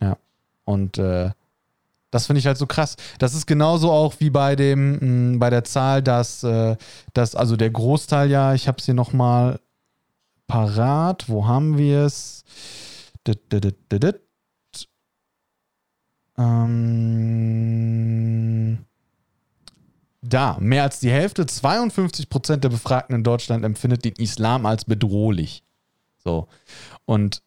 [0.00, 0.16] Ja.
[0.64, 1.30] Und äh,
[2.10, 2.96] das finde ich halt so krass.
[3.18, 6.76] Das ist genauso auch wie bei dem, mh, bei der Zahl, dass, äh,
[7.12, 9.58] dass also der Großteil ja, ich habe es hier nochmal
[10.46, 12.44] parat, wo haben wir es?
[16.36, 17.94] Ähm,
[20.22, 25.62] da, mehr als die Hälfte, 52% der Befragten in Deutschland empfindet den Islam als bedrohlich.
[26.16, 26.48] So.
[27.04, 27.42] Und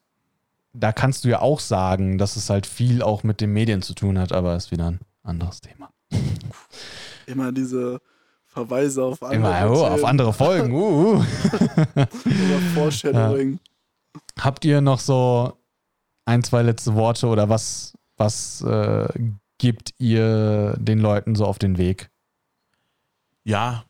[0.73, 3.93] da kannst du ja auch sagen, dass es halt viel auch mit den Medien zu
[3.93, 5.89] tun hat, aber ist wieder ein anderes Thema.
[7.25, 7.99] Immer diese
[8.45, 10.71] Verweise auf andere, Immer oh, auf andere Folgen.
[10.71, 11.23] Uh, uh.
[11.95, 13.59] oder Foreshadowing.
[14.39, 15.53] Habt ihr noch so
[16.25, 19.07] ein, zwei letzte Worte oder was, was äh,
[19.57, 22.09] gibt ihr den Leuten so auf den Weg?
[23.43, 23.86] Ja,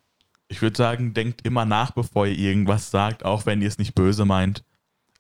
[0.47, 3.95] ich würde sagen, denkt immer nach, bevor ihr irgendwas sagt, auch wenn ihr es nicht
[3.95, 4.63] böse meint.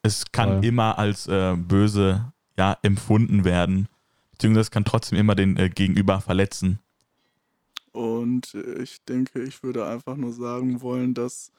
[0.03, 0.65] Es kann Voll.
[0.65, 3.87] immer als äh, böse ja, empfunden werden.
[4.31, 6.79] Beziehungsweise es kann trotzdem immer den äh, Gegenüber verletzen.
[7.91, 11.51] Und ich denke, ich würde einfach nur sagen wollen, dass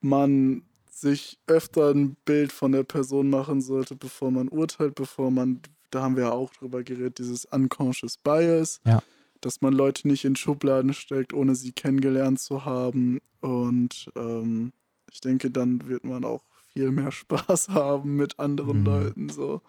[0.00, 0.62] man
[1.00, 6.02] sich öfter ein Bild von der Person machen sollte, bevor man urteilt, bevor man, da
[6.02, 9.02] haben wir ja auch drüber geredet, dieses Unconscious Bias, Ja.
[9.40, 13.18] dass man Leute nicht in Schubladen steckt, ohne sie kennengelernt zu haben.
[13.40, 14.72] Und ähm,
[15.10, 16.42] ich denke, dann wird man auch
[16.72, 18.84] viel mehr Spaß haben mit anderen Mhm.
[18.86, 19.28] Leuten.
[19.28, 19.62] So.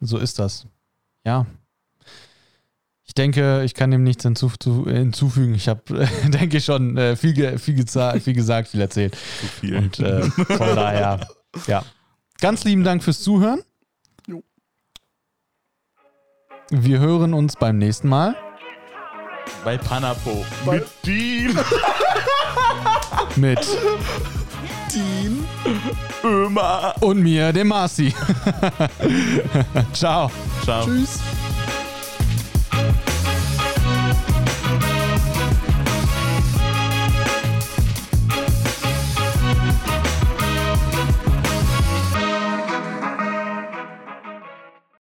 [0.00, 0.66] So ist das.
[1.24, 1.46] Ja.
[3.10, 5.56] Ich denke, ich kann dem nichts hinzu, zu, hinzufügen.
[5.56, 5.82] Ich habe,
[6.28, 9.16] denke schon, äh, viel, ge, viel, viel gesagt, viel erzählt.
[9.40, 9.76] Zu viel.
[9.78, 11.26] Und äh, von daher,
[11.66, 11.82] ja.
[12.40, 13.62] Ganz lieben Dank fürs Zuhören.
[14.28, 14.44] Jo.
[16.70, 18.36] Wir hören uns beim nächsten Mal
[19.64, 20.46] Bei Panapo.
[20.64, 21.58] Bei- Mit Dean.
[23.34, 23.58] mit
[24.94, 25.44] Dean.
[26.22, 26.94] Ömer.
[27.00, 28.14] und mir, dem Marci.
[29.92, 30.30] Ciao.
[30.62, 30.84] Ciao.
[30.84, 31.18] Tschüss.